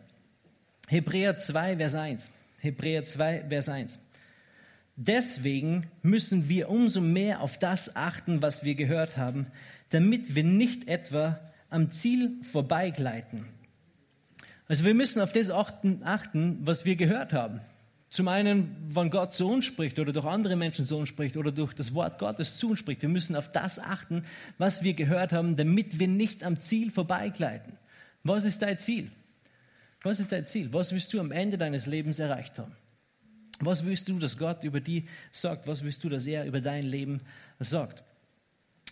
[0.87, 2.31] Hebräer 2, Vers 1.
[2.61, 3.99] Hebräer 2, Vers 1.
[4.95, 9.45] Deswegen müssen wir umso mehr auf das achten, was wir gehört haben,
[9.89, 13.45] damit wir nicht etwa am Ziel vorbeigleiten.
[14.67, 17.61] Also wir müssen auf das achten, achten, was wir gehört haben.
[18.09, 21.51] Zum einen, wann Gott zu uns spricht oder durch andere Menschen zu uns spricht oder
[21.51, 23.01] durch das Wort Gottes zu uns spricht.
[23.01, 24.23] Wir müssen auf das achten,
[24.57, 27.73] was wir gehört haben, damit wir nicht am Ziel vorbeigleiten.
[28.23, 29.11] Was ist dein Ziel?
[30.01, 30.71] Was ist dein Ziel?
[30.71, 32.71] Was willst du am Ende deines Lebens erreicht haben?
[33.59, 35.67] Was willst du, dass Gott über die sagt?
[35.67, 37.21] Was willst du, dass er über dein Leben
[37.59, 38.03] sagt?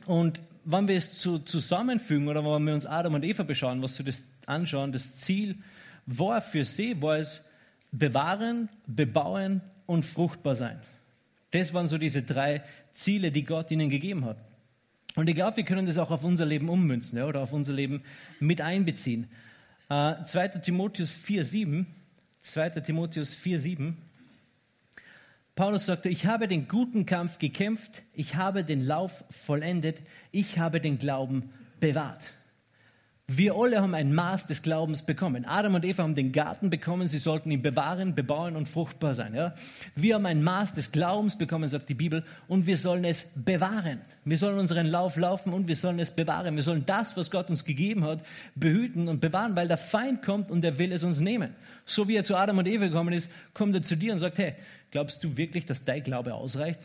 [0.06, 3.98] Und wenn wir es zu, zusammenfügen oder wenn wir uns Adam und Eva beschauen, was
[3.98, 5.58] wir das anschauen, das Ziel
[6.06, 7.46] war für sie, war es
[7.92, 10.80] bewahren, bebauen und fruchtbar sein.
[11.52, 14.38] Das waren so diese drei Ziele, die Gott ihnen gegeben hat.
[15.16, 17.74] Und ich glaube, wir können das auch auf unser Leben ummünzen ja, oder auf unser
[17.74, 18.04] Leben
[18.40, 19.30] mit einbeziehen.
[19.90, 20.48] Äh, 2.
[20.60, 21.86] Timotheus 4,7.
[22.42, 22.70] 2.
[22.82, 23.94] Timotheus 4,7.
[25.56, 30.02] Paulus sagte, ich habe den guten Kampf gekämpft, ich habe den Lauf vollendet,
[30.32, 32.24] ich habe den Glauben bewahrt.
[33.28, 35.46] Wir alle haben ein Maß des Glaubens bekommen.
[35.46, 39.34] Adam und Eva haben den Garten bekommen, sie sollten ihn bewahren, bebauen und fruchtbar sein.
[39.34, 39.56] Ja?
[39.96, 44.02] Wir haben ein Maß des Glaubens bekommen, sagt die Bibel, und wir sollen es bewahren.
[44.26, 46.58] Wir sollen unseren Lauf laufen und wir sollen es bewahren.
[46.58, 50.52] Wir sollen das, was Gott uns gegeben hat, behüten und bewahren, weil der Feind kommt
[50.52, 51.56] und er will es uns nehmen.
[51.86, 54.38] So wie er zu Adam und Eva gekommen ist, kommt er zu dir und sagt,
[54.38, 54.56] hey,
[54.92, 56.82] glaubst du wirklich, dass dein Glaube ausreicht,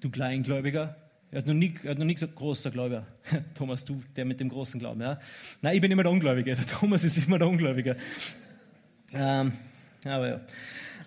[0.00, 0.94] du Kleingläubiger?
[1.32, 3.06] Er hat noch nie, hat noch nie gesagt, großer Gläubiger.
[3.54, 5.00] Thomas, du, der mit dem großen Glauben.
[5.00, 5.18] Ja?
[5.62, 6.56] Nein, ich bin immer der Ungläubige.
[6.56, 7.96] Der Thomas ist immer der Ungläubige.
[9.12, 9.52] Ähm,
[10.04, 10.40] aber ja.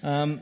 [0.04, 0.40] Ähm,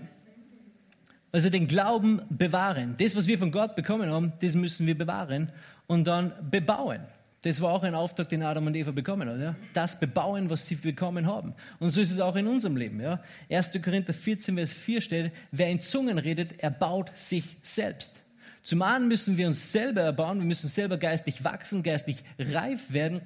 [1.32, 2.96] also den Glauben bewahren.
[3.00, 5.50] Das, was wir von Gott bekommen haben, das müssen wir bewahren
[5.88, 7.00] und dann bebauen.
[7.44, 9.42] Das war auch ein Auftrag, den Adam und Eva bekommen haben.
[9.42, 9.56] Ja?
[9.74, 11.56] Das bebauen, was sie bekommen haben.
[11.80, 13.02] Und so ist es auch in unserem Leben.
[13.02, 13.20] Ja?
[13.50, 13.82] 1.
[13.84, 18.20] Korinther 14, Vers 4 steht, wer in Zungen redet, erbaut sich selbst.
[18.64, 23.22] Zum einen müssen wir uns selber erbauen, wir müssen selber geistlich wachsen, geistlich reif werden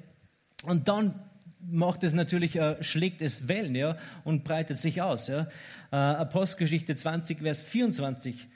[0.63, 1.19] und dann
[1.67, 5.28] macht es natürlich, äh, schlägt es Wellen ja, und breitet sich aus.
[5.28, 5.48] Ja.
[5.91, 8.48] Äh, Apostelgeschichte 20, Vers 24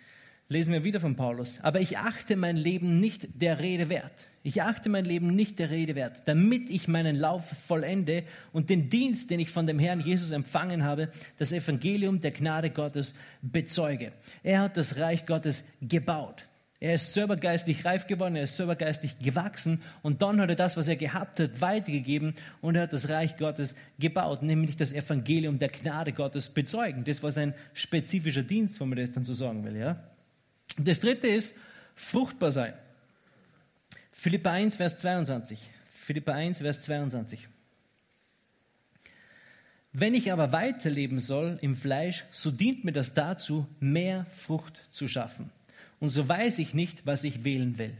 [0.48, 1.60] lesen wir wieder von Paulus.
[1.62, 4.28] Aber ich achte mein Leben nicht der Rede wert.
[4.42, 8.89] Ich achte mein Leben nicht der Rede wert, damit ich meinen Lauf vollende und den
[8.89, 14.13] Dienst, den ich von dem Herrn Jesus empfangen habe, das Evangelium der Gnade Gottes bezeuge.
[14.42, 16.46] Er hat das Reich Gottes gebaut.
[16.82, 20.56] Er ist selber geistlich reif geworden, er ist selber geistlich gewachsen und dann hat er
[20.56, 24.94] das, was er gehabt hat, weitergegeben und er hat das Reich Gottes gebaut, nämlich das
[24.94, 27.04] Evangelium der Gnade Gottes bezeugen.
[27.04, 29.76] Das war sein spezifischer Dienst, wenn man das dann so sagen will.
[29.76, 30.02] Ja?
[30.78, 31.54] Das dritte ist
[31.96, 32.74] fruchtbar sein.
[34.13, 35.60] Philippa 1, Vers 22.
[35.94, 37.50] Philippa 1, Vers 22.
[39.92, 45.10] Wenn ich aber weiterleben soll im Fleisch, so dient mir das dazu, mehr Frucht zu
[45.10, 45.52] schaffen.
[46.00, 47.94] Und so weiß ich nicht, was ich wählen will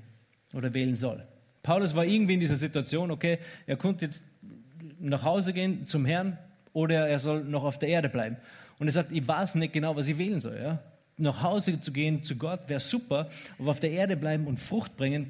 [0.54, 1.24] oder wählen soll.
[1.64, 4.24] Paulus war irgendwie in dieser Situation, okay, er konnte jetzt
[5.00, 6.38] nach Hause gehen zum Herrn
[6.74, 8.38] oder er soll noch auf der Erde bleiben.
[8.78, 10.58] Und er sagt, ich weiß nicht genau, was ich wählen soll.
[10.58, 10.80] Ja?
[11.18, 14.96] Nach Hause zu gehen zu Gott wäre super, aber auf der Erde bleiben und Frucht
[14.96, 15.30] bringen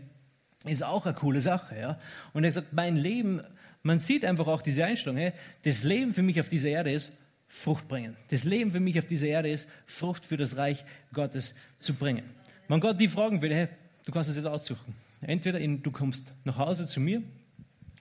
[0.65, 1.79] ist auch eine coole Sache.
[1.79, 1.99] Ja?
[2.33, 3.41] Und er sagt, mein Leben,
[3.81, 5.31] man sieht einfach auch diese Einstellung, hey,
[5.63, 7.11] das Leben für mich auf dieser Erde ist
[7.47, 8.15] Frucht bringen.
[8.29, 12.23] Das Leben für mich auf dieser Erde ist Frucht für das Reich Gottes zu bringen.
[12.69, 13.67] Wenn Gott die fragen will, hey,
[14.05, 14.93] du kannst es jetzt aussuchen.
[15.21, 17.23] Entweder in, du kommst nach Hause zu mir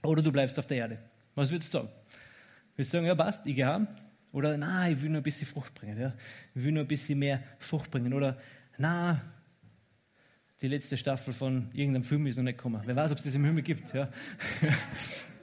[0.02, 0.98] oder du bleibst auf der Erde.
[1.34, 1.88] Was würdest du sagen?
[2.76, 3.88] Willst du sagen, ja passt, ich gehe heim?
[4.30, 5.98] Oder na, ich will nur ein bisschen Frucht bringen.
[5.98, 6.12] Ja?
[6.54, 8.12] Ich will nur ein bisschen mehr Frucht bringen.
[8.12, 8.36] Oder
[8.76, 9.22] na,
[10.60, 12.82] die letzte Staffel von irgendeinem Film ist noch nicht gekommen.
[12.84, 13.94] Wer weiß, ob es das im Himmel gibt.
[13.94, 14.10] Ja?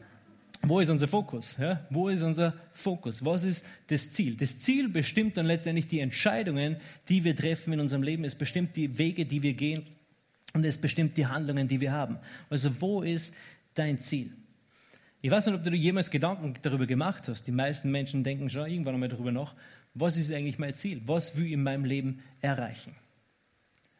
[0.61, 1.57] Wo ist unser Fokus?
[1.57, 1.85] Ja?
[1.89, 3.23] Wo ist unser Fokus?
[3.23, 4.35] Was ist das Ziel?
[4.35, 8.23] Das Ziel bestimmt dann letztendlich die Entscheidungen, die wir treffen in unserem Leben.
[8.23, 9.85] Es bestimmt die Wege, die wir gehen.
[10.53, 12.17] Und es bestimmt die Handlungen, die wir haben.
[12.49, 13.33] Also wo ist
[13.73, 14.31] dein Ziel?
[15.21, 17.47] Ich weiß nicht, ob du jemals Gedanken darüber gemacht hast.
[17.47, 19.53] Die meisten Menschen denken schon irgendwann einmal darüber nach.
[19.93, 21.01] Was ist eigentlich mein Ziel?
[21.05, 22.93] Was will ich in meinem Leben erreichen?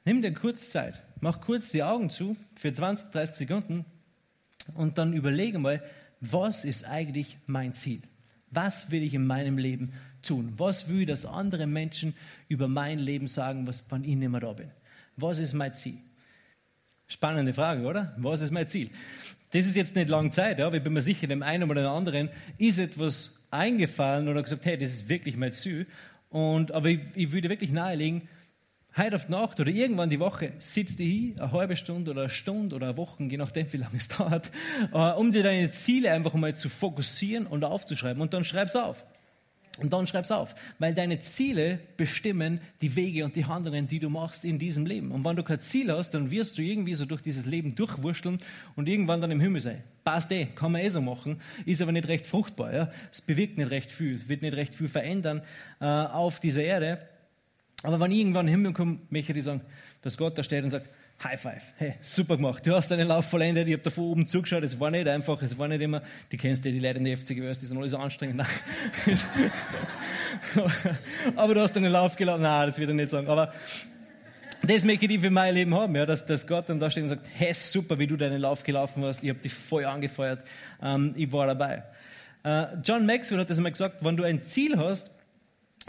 [0.06, 1.04] Nimm dir kurz Zeit.
[1.20, 3.86] Mach kurz die Augen zu für 20, 30 Sekunden
[4.76, 5.82] und dann überlege mal,
[6.22, 8.02] was ist eigentlich mein Ziel?
[8.52, 10.54] Was will ich in meinem Leben tun?
[10.58, 12.16] Was will, dass andere Menschen
[12.48, 14.72] über mein Leben sagen, was von ihnen immer da bin?
[15.18, 15.98] Was ist mein Ziel?
[17.08, 18.16] Spannende Frage, oder?
[18.18, 18.90] Was ist mein Ziel?
[19.56, 21.90] das ist jetzt nicht lange Zeit, aber ich bin mir sicher, dem einen oder dem
[21.90, 25.88] anderen ist etwas eingefallen oder gesagt, hey, das ist wirklich mein Ziel.
[26.30, 28.28] Und, aber ich, ich würde wirklich nahelegen,
[28.98, 32.22] heute auf die Nacht oder irgendwann die Woche sitzt du hier, eine halbe Stunde oder
[32.22, 34.52] eine Stunde oder eine Woche, je nachdem, wie lange es dauert,
[34.94, 38.22] äh, um dir deine Ziele einfach mal zu fokussieren und aufzuschreiben.
[38.22, 39.06] Und dann schreib's auf.
[39.78, 44.10] Und dann schreib's auf, weil deine Ziele bestimmen die Wege und die Handlungen, die du
[44.10, 45.12] machst in diesem Leben.
[45.12, 48.40] Und wenn du kein Ziel hast, dann wirst du irgendwie so durch dieses Leben durchwurschteln
[48.78, 49.84] und irgendwann dann im Himmel sein.
[50.06, 52.74] Passt eh, kann man eh so machen, ist aber nicht recht fruchtbar.
[52.74, 52.92] Ja?
[53.12, 55.42] Es bewirkt nicht recht viel, wird nicht recht viel verändern
[55.82, 57.00] äh, auf dieser Erde.
[57.86, 59.62] Aber wenn ich irgendwann im Himmel komme, möchte ich sagen,
[60.02, 60.90] dass Gott da steht und sagt,
[61.24, 61.64] High Five.
[61.78, 62.66] Hey, super gemacht.
[62.68, 63.68] Du hast deinen Lauf vollendet.
[63.68, 64.64] Ich habe da von oben zugeschaut.
[64.64, 65.42] Es war nicht einfach.
[65.42, 67.88] Es war nicht immer, die kennst du, die Leute in der FCG, die sind alle
[67.88, 68.42] so anstrengend.
[71.36, 72.42] aber du hast deinen Lauf gelaufen.
[72.42, 73.28] Nein, das wird er nicht sagen.
[73.28, 73.54] Aber
[74.62, 77.10] das möchte ich für mein Leben haben, ja, dass, dass Gott dann da steht und
[77.10, 79.24] sagt, hey, super, wie du deinen Lauf gelaufen hast.
[79.24, 80.44] Ich habe dich voll angefeuert.
[80.82, 81.84] Ähm, ich war dabei.
[82.44, 85.15] Äh, John Maxwell hat das einmal gesagt, wenn du ein Ziel hast,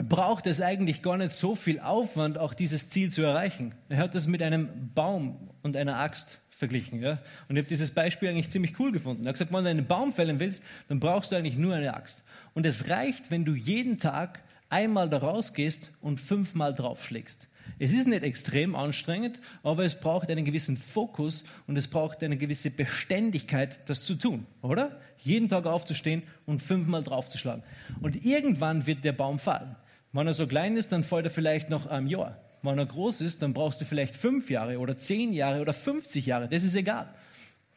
[0.02, 3.74] braucht es eigentlich gar nicht so viel Aufwand, auch dieses Ziel zu erreichen.
[3.88, 7.00] Er hat das mit einem Baum und einer Axt verglichen.
[7.02, 7.18] Ja?
[7.48, 9.24] Und ich habe dieses Beispiel eigentlich ziemlich cool gefunden.
[9.24, 11.94] Er hat gesagt, wenn du einen Baum fällen willst, dann brauchst du eigentlich nur eine
[11.94, 12.24] Axt.
[12.54, 17.48] Und es reicht, wenn du jeden Tag einmal da rausgehst und fünfmal draufschlägst.
[17.78, 22.36] Es ist nicht extrem anstrengend, aber es braucht einen gewissen Fokus und es braucht eine
[22.36, 25.00] gewisse Beständigkeit, das zu tun, oder?
[25.18, 27.64] Jeden Tag aufzustehen und fünfmal draufzuschlagen.
[28.00, 29.76] Und irgendwann wird der Baum fallen.
[30.16, 32.40] Wenn er so klein ist, dann fällt er vielleicht noch ein Jahr.
[32.62, 36.24] Wenn er groß ist, dann brauchst du vielleicht fünf Jahre oder zehn Jahre oder 50
[36.24, 36.48] Jahre.
[36.48, 37.08] Das ist egal.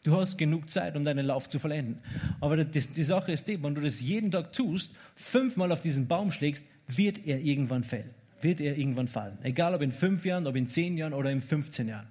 [0.05, 1.99] Du hast genug Zeit, um deinen Lauf zu vollenden.
[2.39, 6.07] Aber das, die Sache ist die, wenn du das jeden Tag tust, fünfmal auf diesen
[6.07, 8.09] Baum schlägst, wird er irgendwann fallen.
[8.39, 9.37] Wird er irgendwann fallen.
[9.43, 12.07] Egal ob in fünf Jahren, ob in zehn Jahren oder in 15 Jahren.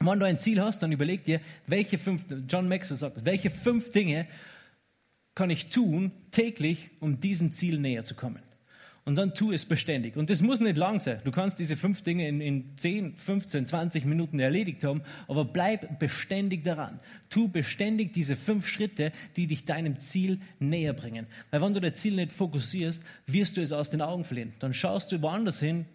[0.00, 3.92] Wenn du ein Ziel hast, dann überleg dir, welche fünf, John Maxwell sagt, welche fünf
[3.92, 4.26] Dinge
[5.36, 8.42] kann ich tun täglich, um diesem Ziel näher zu kommen
[9.04, 10.16] und dann tu es beständig.
[10.16, 11.20] Und das muss nicht lang sein.
[11.24, 15.98] Du kannst diese fünf Dinge in, in 10, 15, 20 Minuten erledigt haben, aber bleib
[15.98, 17.00] beständig daran.
[17.28, 21.26] Tu beständig diese fünf Schritte, die dich deinem Ziel näher bringen.
[21.50, 24.52] Weil wenn du das Ziel nicht fokussierst, wirst du es aus den Augen verlieren.
[24.60, 25.86] Dann schaust du woanders hin,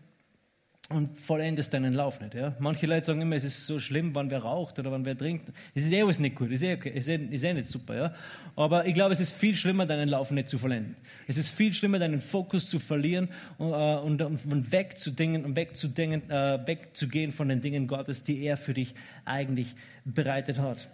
[0.90, 2.34] und vollendest deinen Lauf nicht.
[2.34, 2.56] Ja?
[2.60, 5.50] Manche Leute sagen immer, es ist so schlimm, wann wer raucht oder wann wer trinkt.
[5.76, 7.96] Es ist eh alles nicht gut, ist eh, okay, ist eh, ist eh nicht super.
[7.96, 8.14] Ja?
[8.56, 10.96] Aber ich glaube, es ist viel schlimmer, deinen Lauf nicht zu vollenden.
[11.28, 16.30] Es ist viel schlimmer, deinen Fokus zu verlieren und, äh, und, und wegzudingen und wegzudingen,
[16.30, 18.94] äh, wegzugehen von den Dingen Gottes, die er für dich
[19.26, 19.74] eigentlich
[20.06, 20.88] bereitet hat.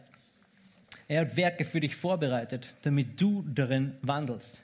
[1.08, 4.62] Er hat Werke für dich vorbereitet, damit du darin wandelst.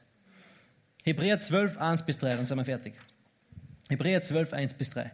[1.03, 2.93] Hebräer 12, 1 bis 3, dann sind wir fertig.
[3.89, 5.11] Hebräer 12, 1 bis 3.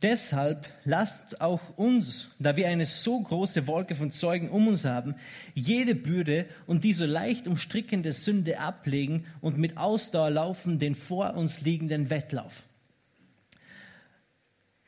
[0.00, 5.14] Deshalb lasst auch uns, da wir eine so große Wolke von Zeugen um uns haben,
[5.54, 11.34] jede Bürde und die so leicht umstrickende Sünde ablegen und mit Ausdauer laufen den vor
[11.34, 12.62] uns liegenden Wettlauf.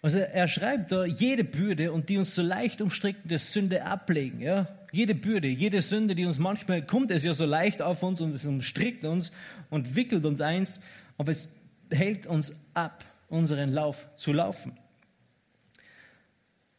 [0.03, 4.41] Also er schreibt da, jede Bürde und die uns so leicht umstrickende Sünde ablegen.
[4.41, 4.69] Ja?
[4.93, 8.35] Jede Bürde, jede Sünde, die uns manchmal kommt, es ja so leicht auf uns und
[8.35, 9.33] es umstrickt uns
[9.71, 10.79] und wickelt uns eins,
[11.19, 11.49] aber es
[11.91, 14.73] hält uns ab unseren Lauf zu laufen.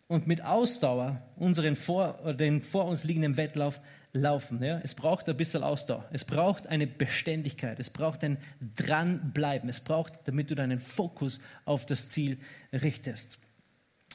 [0.08, 3.82] Und mit Ausdauer unseren vor, den vor uns liegenden Wettlauf
[4.14, 4.64] laufen.
[4.64, 4.80] Ja?
[4.84, 6.06] Es braucht ein bisschen Ausdauer.
[6.12, 7.80] Es braucht eine Beständigkeit.
[7.80, 8.38] Es braucht ein
[8.76, 9.68] Dranbleiben.
[9.68, 12.38] Es braucht, damit du deinen Fokus auf das Ziel
[12.72, 13.40] richtest.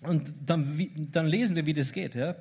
[0.03, 2.14] Und dann, dann lesen wir, wie das geht.
[2.14, 2.37] Ja?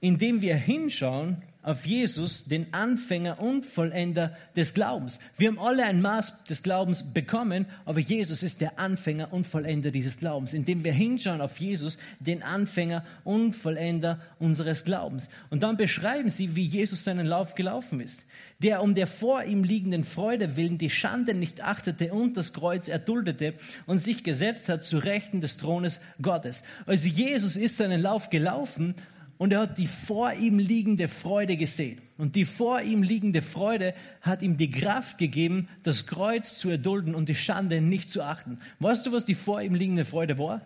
[0.00, 5.20] Indem wir hinschauen auf Jesus, den Anfänger und Vollender des Glaubens.
[5.36, 9.90] Wir haben alle ein Maß des Glaubens bekommen, aber Jesus ist der Anfänger und Vollender
[9.90, 15.28] dieses Glaubens, indem wir hinschauen auf Jesus, den Anfänger und Vollender unseres Glaubens.
[15.50, 18.24] Und dann beschreiben sie, wie Jesus seinen Lauf gelaufen ist,
[18.62, 22.88] der um der vor ihm liegenden Freude willen die Schande nicht achtete und das Kreuz
[22.88, 23.54] erduldete
[23.86, 26.62] und sich gesetzt hat zu Rechten des Thrones Gottes.
[26.86, 28.94] Also Jesus ist seinen Lauf gelaufen
[29.40, 31.98] und er hat die vor ihm liegende Freude gesehen.
[32.18, 37.14] Und die vor ihm liegende Freude hat ihm die Kraft gegeben, das Kreuz zu erdulden
[37.14, 38.58] und die Schande nicht zu achten.
[38.80, 40.60] Weißt du, was die vor ihm liegende Freude war?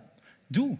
[0.50, 0.76] Du.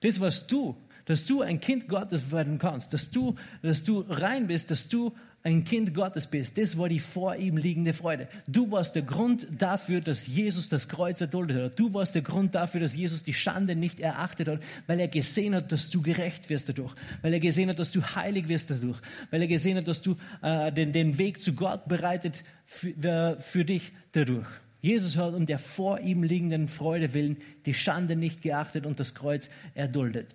[0.00, 0.74] Das warst du.
[1.04, 2.94] Dass du ein Kind Gottes werden kannst.
[2.94, 5.12] Dass du, dass du rein bist, dass du
[5.44, 6.56] ein Kind Gottes bist.
[6.56, 8.28] Das war die vor ihm liegende Freude.
[8.46, 11.78] Du warst der Grund dafür, dass Jesus das Kreuz erduldet hat.
[11.78, 15.54] Du warst der Grund dafür, dass Jesus die Schande nicht erachtet hat, weil er gesehen
[15.54, 18.98] hat, dass du gerecht wirst dadurch, weil er gesehen hat, dass du heilig wirst dadurch,
[19.30, 23.40] weil er gesehen hat, dass du äh, den, den Weg zu Gott bereitet für, äh,
[23.40, 24.48] für dich dadurch.
[24.80, 27.36] Jesus hat um der vor ihm liegenden Freude willen
[27.66, 30.34] die Schande nicht geachtet und das Kreuz erduldet.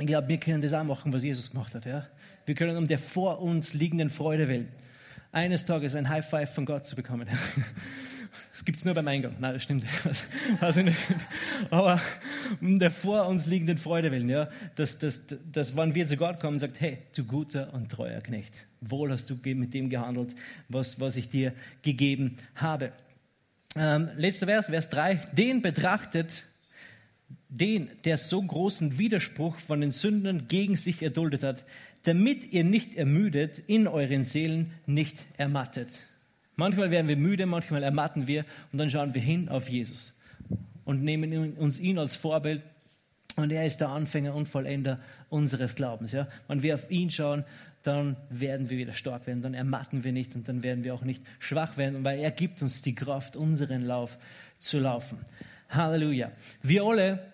[0.00, 1.84] Ich glaube, wir können das auch machen, was Jesus gemacht hat.
[1.84, 2.06] Ja?
[2.48, 4.68] Wir können um der vor uns liegenden Freude willen
[5.32, 7.28] eines Tages ein High Five von Gott zu bekommen.
[8.52, 9.36] Das gibt es nur beim Eingang.
[9.38, 9.84] Nein, das stimmt.
[10.60, 10.98] Also nicht.
[11.70, 12.00] Aber
[12.60, 16.38] um der vor uns liegenden Freude willen, ja, dass, dass, dass wenn wir zu Gott
[16.38, 20.34] kommen, sagt, hey, du guter und treuer Knecht, wohl hast du mit dem gehandelt,
[20.68, 22.92] was, was ich dir gegeben habe.
[23.76, 25.14] Ähm, letzter Vers, Vers 3.
[25.32, 26.44] Den betrachtet,
[27.48, 31.64] den, der so großen Widerspruch von den Sündern gegen sich erduldet hat,
[32.04, 35.88] damit ihr nicht ermüdet, in euren Seelen nicht ermattet.
[36.56, 40.14] Manchmal werden wir müde, manchmal ermatten wir und dann schauen wir hin auf Jesus
[40.84, 42.62] und nehmen uns ihn als Vorbild
[43.36, 46.12] und er ist der Anfänger und Vollender unseres Glaubens.
[46.12, 46.26] Ja?
[46.48, 47.44] Wenn wir auf ihn schauen,
[47.84, 51.04] dann werden wir wieder stark werden, dann ermatten wir nicht und dann werden wir auch
[51.04, 54.18] nicht schwach werden, weil er gibt uns die Kraft, unseren Lauf
[54.58, 55.18] zu laufen.
[55.68, 56.32] Halleluja.
[56.62, 57.32] Wir alle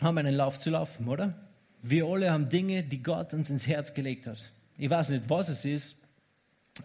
[0.00, 1.34] haben einen Lauf zu laufen, oder?
[1.82, 4.50] Wir alle haben Dinge, die Gott uns ins Herz gelegt hat.
[4.76, 5.96] Ich weiß nicht, was es ist,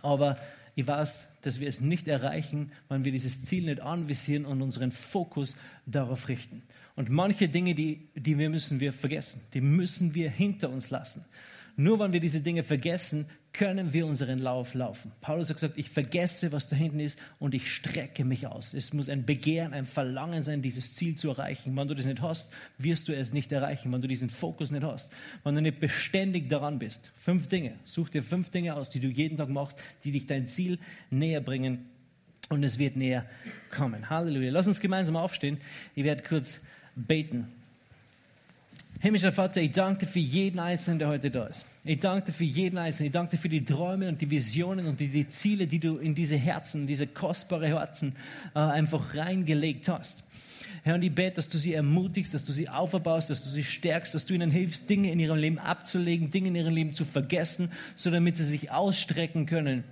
[0.01, 0.37] aber
[0.75, 4.91] ich weiß, dass wir es nicht erreichen, wenn wir dieses Ziel nicht anvisieren und unseren
[4.91, 6.63] Fokus darauf richten.
[6.95, 11.25] Und manche Dinge, die, die wir müssen wir vergessen, die müssen wir hinter uns lassen.
[11.75, 15.11] Nur wenn wir diese Dinge vergessen, können wir unseren Lauf laufen.
[15.21, 18.73] Paulus hat gesagt, ich vergesse, was da hinten ist und ich strecke mich aus.
[18.73, 21.77] Es muss ein Begehren, ein Verlangen sein, dieses Ziel zu erreichen.
[21.77, 22.49] Wenn du das nicht hast,
[22.79, 25.11] wirst du es nicht erreichen, wenn du diesen Fokus nicht hast.
[25.43, 27.11] Wenn du nicht beständig daran bist.
[27.15, 27.75] Fünf Dinge.
[27.85, 30.79] Such dir fünf Dinge aus, die du jeden Tag machst, die dich dein Ziel
[31.11, 31.85] näher bringen
[32.49, 33.25] und es wird näher
[33.69, 34.09] kommen.
[34.09, 34.51] Halleluja.
[34.51, 35.59] Lass uns gemeinsam aufstehen.
[35.93, 36.59] Ich werde kurz
[36.95, 37.47] beten.
[39.03, 41.65] Himmlischer Vater, ich danke für jeden Einzelnen, der heute da ist.
[41.83, 43.07] Ich danke für jeden Einzelnen.
[43.07, 46.15] Ich danke für die Träume und die Visionen und die, die Ziele, die du in
[46.15, 48.15] diese Herzen, diese kostbare Herzen
[48.55, 50.23] äh, einfach reingelegt hast.
[50.83, 53.65] Herr, und ich bete, dass du sie ermutigst, dass du sie aufbaust, dass du sie
[53.65, 57.03] stärkst, dass du ihnen hilfst, Dinge in ihrem Leben abzulegen, Dinge in ihrem Leben zu
[57.03, 59.83] vergessen, so damit sie sich ausstrecken können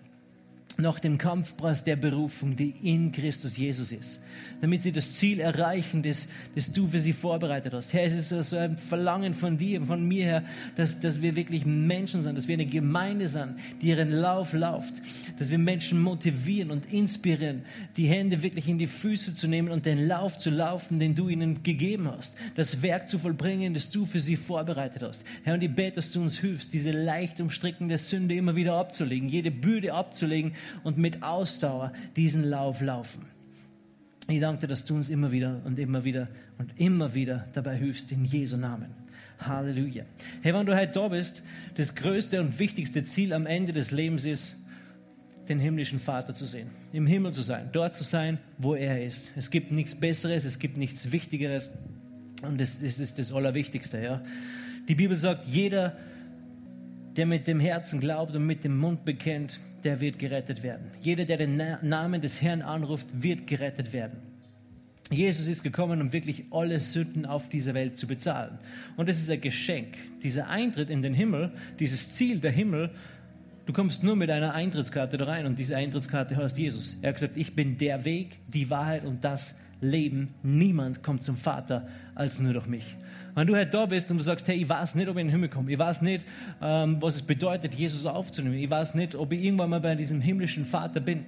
[0.77, 4.21] nach dem Kampfpreis der Berufung, die in Christus Jesus ist,
[4.61, 7.93] damit sie das Ziel erreichen, das, das du für sie vorbereitet hast.
[7.93, 10.43] Herr, es ist so ein Verlangen von dir, von mir her,
[10.75, 14.93] dass, dass wir wirklich Menschen sind, dass wir eine Gemeinde sind, die ihren Lauf läuft,
[15.39, 17.63] dass wir Menschen motivieren und inspirieren,
[17.97, 21.29] die Hände wirklich in die Füße zu nehmen und den Lauf zu laufen, den du
[21.29, 25.23] ihnen gegeben hast, das Werk zu vollbringen, das du für sie vorbereitet hast.
[25.43, 29.29] Herr, und ich bete, dass du uns hilfst, diese leicht umstrickende Sünde immer wieder abzulegen,
[29.29, 30.53] jede Bürde abzulegen
[30.83, 33.25] und mit Ausdauer diesen Lauf laufen.
[34.27, 37.75] Ich danke dir, dass du uns immer wieder und immer wieder und immer wieder dabei
[37.75, 38.87] hilfst, in Jesu Namen.
[39.39, 40.05] Halleluja.
[40.41, 41.43] Hey, wenn du heute da bist,
[41.75, 44.55] das größte und wichtigste Ziel am Ende des Lebens ist,
[45.49, 49.31] den himmlischen Vater zu sehen, im Himmel zu sein, dort zu sein, wo er ist.
[49.35, 51.71] Es gibt nichts Besseres, es gibt nichts Wichtigeres
[52.43, 54.01] und das, das ist das Allerwichtigste.
[54.01, 54.21] Ja?
[54.87, 55.97] Die Bibel sagt, jeder,
[57.17, 60.91] der mit dem Herzen glaubt und mit dem Mund bekennt, der wird gerettet werden.
[61.01, 64.19] Jeder, der den Namen des Herrn anruft, wird gerettet werden.
[65.11, 68.57] Jesus ist gekommen, um wirklich alle Sünden auf dieser Welt zu bezahlen.
[68.95, 69.97] Und das ist ein Geschenk.
[70.23, 72.91] Dieser Eintritt in den Himmel, dieses Ziel der Himmel,
[73.65, 76.95] du kommst nur mit einer Eintrittskarte da rein und diese Eintrittskarte heißt Jesus.
[77.01, 80.29] Er hat gesagt, ich bin der Weg, die Wahrheit und das Leben.
[80.43, 82.95] Niemand kommt zum Vater als nur durch mich.
[83.35, 85.27] Wenn du heute da bist und du sagst, hey, ich weiß nicht, ob ich in
[85.27, 86.25] den Himmel komme, ich weiß nicht,
[86.61, 90.21] ähm, was es bedeutet, Jesus aufzunehmen, ich weiß nicht, ob ich irgendwann mal bei diesem
[90.21, 91.25] himmlischen Vater bin,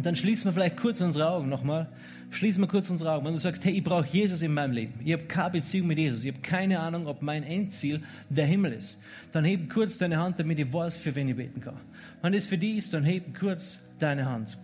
[0.00, 1.88] dann schließen wir vielleicht kurz unsere Augen nochmal.
[2.30, 3.26] Schließen wir kurz unsere Augen.
[3.26, 5.98] Wenn du sagst, hey, ich brauche Jesus in meinem Leben, ich habe keine Beziehung mit
[5.98, 9.02] Jesus, ich habe keine Ahnung, ob mein Endziel der Himmel ist,
[9.32, 11.76] dann heb kurz deine Hand, damit ich weiß, für wen ich beten kann.
[12.22, 14.56] Wenn es für dich ist, dann heb kurz deine Hand.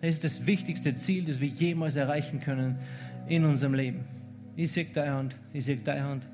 [0.00, 2.78] Das ist das wichtigste Ziel, das wir jemals erreichen können
[3.28, 4.04] in unserem Leben.
[4.58, 5.36] Ich sehe deine Hand.
[5.52, 6.26] Ich sehe deine Hand.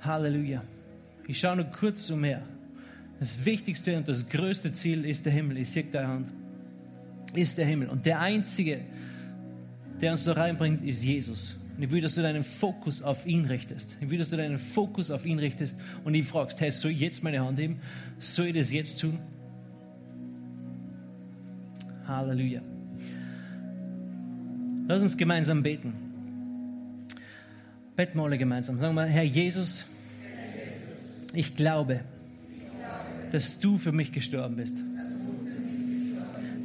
[0.00, 0.62] Halleluja.
[1.28, 2.40] Ich schaue nur kurz umher.
[3.20, 5.58] Das wichtigste und das größte Ziel ist der Himmel.
[5.58, 6.28] Ich sehe deine Hand.
[7.34, 7.90] Ist der Himmel.
[7.90, 8.80] Und der einzige,
[10.00, 11.60] der uns da reinbringt, ist Jesus.
[11.76, 13.98] Und ich will, dass du deinen Fokus auf ihn richtest.
[14.00, 17.00] Ich will, dass du deinen Fokus auf ihn richtest und ihn fragst, hey, soll ich
[17.00, 17.80] jetzt meine Hand heben?
[18.18, 19.18] Soll ich das jetzt tun?
[22.08, 22.62] Halleluja.
[24.88, 26.11] Lass uns gemeinsam beten.
[27.96, 28.78] Beten wir alle gemeinsam.
[28.78, 29.84] Sagen wir, Herr Jesus,
[31.34, 32.00] ich glaube,
[33.30, 34.74] dass du für mich gestorben bist.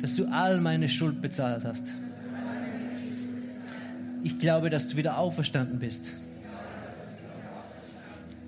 [0.02, 1.86] Dass du all meine Schuld bezahlt hast.
[4.24, 6.12] Ich glaube, dass du wieder auferstanden bist.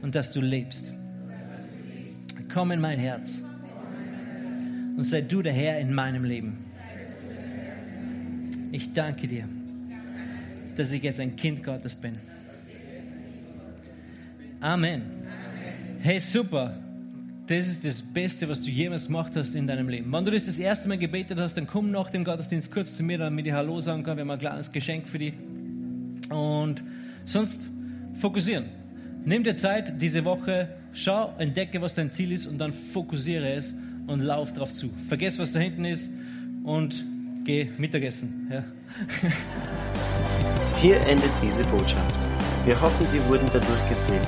[0.01, 0.89] Und dass du lebst.
[2.53, 3.41] Komm in mein Herz.
[4.97, 6.57] Und sei du der Herr in meinem Leben.
[8.71, 9.45] Ich danke dir,
[10.75, 12.15] dass ich jetzt ein Kind Gottes bin.
[14.61, 15.03] Amen.
[16.01, 16.73] Hey, super.
[17.47, 20.11] Das ist das Beste, was du jemals gemacht hast in deinem Leben.
[20.11, 23.03] Wenn du das das erste Mal gebetet hast, dann komm nach dem Gottesdienst kurz zu
[23.03, 24.17] mir, damit ich Hallo sagen kann.
[24.17, 25.33] Wir haben ein kleines Geschenk für dich.
[26.29, 26.83] Und
[27.25, 27.69] sonst
[28.19, 28.65] fokussieren.
[29.25, 33.73] Nimm dir Zeit diese Woche, schau, entdecke, was dein Ziel ist und dann fokussiere es
[34.07, 34.89] und lauf darauf zu.
[35.07, 36.09] Vergiss, was da hinten ist
[36.63, 37.03] und
[37.45, 38.51] geh Mittagessen.
[38.51, 38.63] Ja.
[40.81, 42.27] Hier endet diese Botschaft.
[42.65, 44.27] Wir hoffen, Sie wurden dadurch gesegnet.